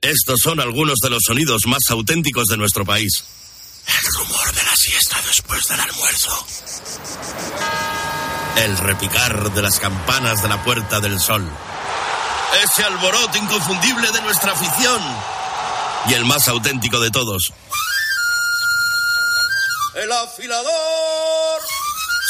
Estos 0.00 0.38
son 0.42 0.58
algunos 0.58 0.96
de 1.00 1.10
los 1.10 1.22
sonidos 1.24 1.62
más 1.68 1.82
auténticos 1.90 2.46
de 2.46 2.56
nuestro 2.56 2.84
país. 2.84 3.22
El 3.86 4.14
rumor 4.18 4.52
de 4.52 4.64
la 4.64 4.74
siesta 4.74 5.16
después 5.28 5.68
del 5.68 5.78
almuerzo. 5.78 6.46
El 8.56 8.76
repicar 8.78 9.54
de 9.54 9.62
las 9.62 9.78
campanas 9.78 10.42
de 10.42 10.48
la 10.48 10.64
Puerta 10.64 10.98
del 10.98 11.20
Sol. 11.20 11.48
Ese 12.64 12.82
alboroto 12.82 13.38
inconfundible 13.38 14.10
de 14.10 14.20
nuestra 14.22 14.54
afición. 14.54 15.00
Y 16.08 16.14
el 16.14 16.24
más 16.24 16.48
auténtico 16.48 16.98
de 16.98 17.12
todos. 17.12 17.52
El 20.02 20.10
afilador. 20.12 21.60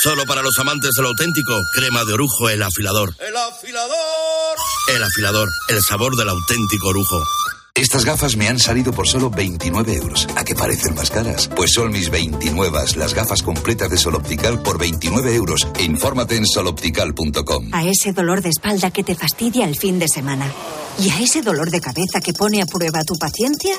Solo 0.03 0.25
para 0.27 0.43
los 0.43 0.59
amantes 0.59 0.91
del 0.97 1.07
auténtico, 1.07 1.53
crema 1.73 2.05
de 2.05 2.15
orujo, 2.15 2.49
el 2.49 2.63
afilador. 2.65 3.15
El 3.21 3.37
afilador. 3.37 4.57
El 4.93 5.05
afilador, 5.05 5.49
el 5.69 5.81
sabor 5.81 6.17
del 6.17 6.31
auténtico 6.31 6.89
orujo. 6.89 7.23
Estas 7.77 8.05
gafas 8.05 8.35
me 8.37 8.49
han 8.49 8.59
salido 8.59 8.93
por 8.93 9.07
solo 9.07 9.31
29 9.31 9.95
euros. 9.95 10.27
¿A 10.35 10.45
qué 10.45 10.57
parecen 10.57 10.97
más 10.97 11.13
caras? 11.13 11.49
Pues 11.55 11.73
son 11.73 11.93
mis 11.93 12.11
29, 12.11 12.77
las 12.97 13.15
gafas 13.15 13.41
completas 13.43 13.89
de 13.89 13.99
Sol 13.99 14.17
Optical 14.17 14.61
por 14.63 14.77
29 14.77 15.33
euros. 15.33 15.69
Infórmate 15.79 16.35
en 16.35 16.47
soloptical.com. 16.47 17.69
A 17.73 17.85
ese 17.85 18.13
dolor 18.13 18.43
de 18.43 18.49
espalda 18.49 18.91
que 18.91 19.05
te 19.05 19.15
fastidia 19.15 19.65
el 19.67 19.77
fin 19.77 20.01
de 20.01 20.09
semana. 20.09 20.53
Y 20.99 21.11
a 21.11 21.21
ese 21.21 21.41
dolor 21.41 21.71
de 21.71 21.81
cabeza 21.81 22.21
que 22.21 22.33
pone 22.33 22.63
a 22.63 22.67
prueba 22.67 23.05
tu 23.05 23.17
paciencia, 23.17 23.77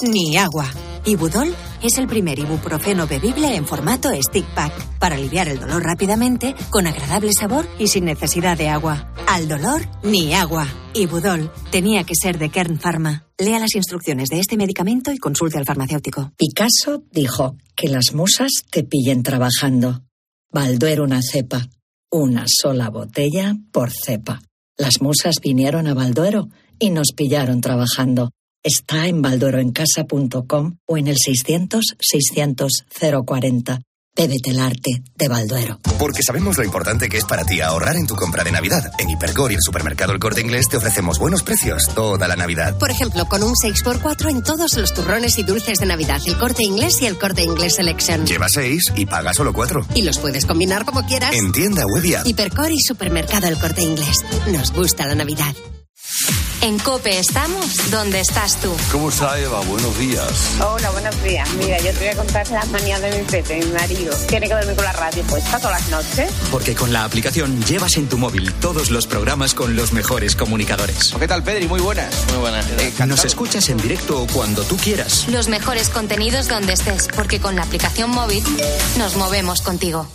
ni 0.00 0.38
agua. 0.38 0.72
Ibudol 1.06 1.54
es 1.82 1.98
el 1.98 2.06
primer 2.06 2.38
ibuprofeno 2.38 3.06
bebible 3.06 3.54
en 3.56 3.66
formato 3.66 4.08
stick 4.22 4.46
pack 4.54 4.98
para 4.98 5.16
aliviar 5.16 5.48
el 5.48 5.60
dolor 5.60 5.82
rápidamente, 5.82 6.54
con 6.70 6.86
agradable 6.86 7.30
sabor 7.38 7.68
y 7.78 7.88
sin 7.88 8.06
necesidad 8.06 8.56
de 8.56 8.70
agua. 8.70 9.12
Al 9.28 9.46
dolor, 9.46 9.82
ni 10.02 10.32
agua. 10.32 10.66
Ibudol 10.94 11.52
tenía 11.70 12.04
que 12.04 12.14
ser 12.14 12.38
de 12.38 12.48
Kern 12.48 12.78
Pharma. 12.78 13.26
Lea 13.36 13.58
las 13.58 13.74
instrucciones 13.74 14.30
de 14.30 14.40
este 14.40 14.56
medicamento 14.56 15.12
y 15.12 15.18
consulte 15.18 15.58
al 15.58 15.66
farmacéutico. 15.66 16.32
Picasso 16.38 17.04
dijo 17.10 17.58
que 17.76 17.88
las 17.88 18.14
musas 18.14 18.50
te 18.70 18.82
pillen 18.82 19.22
trabajando. 19.22 20.04
Balduero 20.50 21.04
una 21.04 21.20
cepa. 21.20 21.68
Una 22.10 22.46
sola 22.46 22.88
botella 22.88 23.54
por 23.72 23.90
cepa. 23.92 24.40
Las 24.78 25.02
musas 25.02 25.36
vinieron 25.42 25.86
a 25.86 25.92
Balduero 25.92 26.48
y 26.78 26.88
nos 26.90 27.08
pillaron 27.14 27.60
trabajando. 27.60 28.30
Está 28.66 29.06
en 29.06 29.20
baldueroencasa.com 29.20 30.78
o 30.86 30.96
en 30.96 31.08
el 31.08 31.16
600-600-040. 31.16 33.82
Bébete 34.16 34.50
el 34.50 34.60
arte 34.60 35.02
de 35.16 35.28
Balduero. 35.28 35.80
Porque 35.98 36.22
sabemos 36.22 36.56
lo 36.56 36.64
importante 36.64 37.10
que 37.10 37.18
es 37.18 37.26
para 37.26 37.44
ti 37.44 37.60
ahorrar 37.60 37.96
en 37.96 38.06
tu 38.06 38.16
compra 38.16 38.42
de 38.42 38.52
Navidad. 38.52 38.90
En 38.98 39.10
Hipercor 39.10 39.52
y 39.52 39.56
el 39.56 39.60
supermercado 39.60 40.14
El 40.14 40.18
Corte 40.18 40.40
Inglés 40.40 40.70
te 40.70 40.78
ofrecemos 40.78 41.18
buenos 41.18 41.42
precios 41.42 41.90
toda 41.94 42.26
la 42.26 42.36
Navidad. 42.36 42.78
Por 42.78 42.90
ejemplo, 42.90 43.26
con 43.26 43.42
un 43.42 43.52
6x4 43.52 44.30
en 44.30 44.42
todos 44.42 44.78
los 44.78 44.94
turrones 44.94 45.38
y 45.38 45.42
dulces 45.42 45.80
de 45.80 45.84
Navidad, 45.84 46.22
el 46.24 46.38
corte 46.38 46.62
inglés 46.62 47.02
y 47.02 47.06
el 47.06 47.18
corte 47.18 47.42
inglés 47.42 47.74
Selection. 47.74 48.24
Lleva 48.24 48.48
seis 48.48 48.90
y 48.96 49.04
paga 49.04 49.34
solo 49.34 49.52
cuatro. 49.52 49.86
Y 49.94 50.00
los 50.00 50.18
puedes 50.18 50.46
combinar 50.46 50.86
como 50.86 51.04
quieras. 51.04 51.34
En 51.34 51.52
tienda 51.52 51.84
web 51.84 52.02
y 52.02 52.14
app. 52.14 52.26
Hipercor 52.26 52.72
y 52.72 52.80
supermercado 52.80 53.46
el 53.46 53.58
corte 53.58 53.82
inglés. 53.82 54.24
Nos 54.50 54.72
gusta 54.72 55.06
la 55.06 55.16
Navidad. 55.16 55.54
En 56.64 56.78
Cope 56.78 57.18
estamos 57.18 57.90
donde 57.90 58.20
estás 58.20 58.58
tú. 58.58 58.74
¿Cómo 58.90 59.10
está 59.10 59.38
Eva? 59.38 59.60
Buenos 59.68 59.98
días. 59.98 60.52
Hola, 60.66 60.90
buenos 60.92 61.22
días. 61.22 61.46
Mira, 61.58 61.76
yo 61.76 61.92
te 61.92 61.98
voy 61.98 62.08
a 62.08 62.16
contar 62.16 62.50
las 62.50 62.66
manías 62.70 63.02
de 63.02 63.18
mi 63.18 63.22
Pepe, 63.22 63.62
mi 63.62 63.70
marido. 63.70 64.16
Tiene 64.26 64.48
que 64.48 64.54
dormir 64.54 64.74
con 64.74 64.86
la 64.86 64.92
radio 64.92 65.22
puesta 65.24 65.58
todas 65.58 65.82
las 65.82 65.90
noches. 65.90 66.32
Porque 66.50 66.74
con 66.74 66.90
la 66.90 67.04
aplicación 67.04 67.62
llevas 67.64 67.98
en 67.98 68.08
tu 68.08 68.16
móvil 68.16 68.50
todos 68.62 68.90
los 68.90 69.06
programas 69.06 69.52
con 69.52 69.76
los 69.76 69.92
mejores 69.92 70.36
comunicadores. 70.36 71.14
¿Qué 71.18 71.28
tal, 71.28 71.44
Pedri? 71.44 71.68
Muy 71.68 71.82
buenas. 71.82 72.14
Muy 72.30 72.38
buenas. 72.38 72.64
Nos 73.06 73.26
escuchas 73.26 73.68
en 73.68 73.76
directo 73.76 74.22
o 74.22 74.26
cuando 74.26 74.62
tú 74.62 74.78
quieras. 74.78 75.28
Los 75.28 75.48
mejores 75.48 75.90
contenidos 75.90 76.48
donde 76.48 76.72
estés, 76.72 77.08
porque 77.14 77.40
con 77.40 77.56
la 77.56 77.64
aplicación 77.64 78.08
móvil 78.08 78.42
nos 78.96 79.16
movemos 79.16 79.60
contigo. 79.60 80.08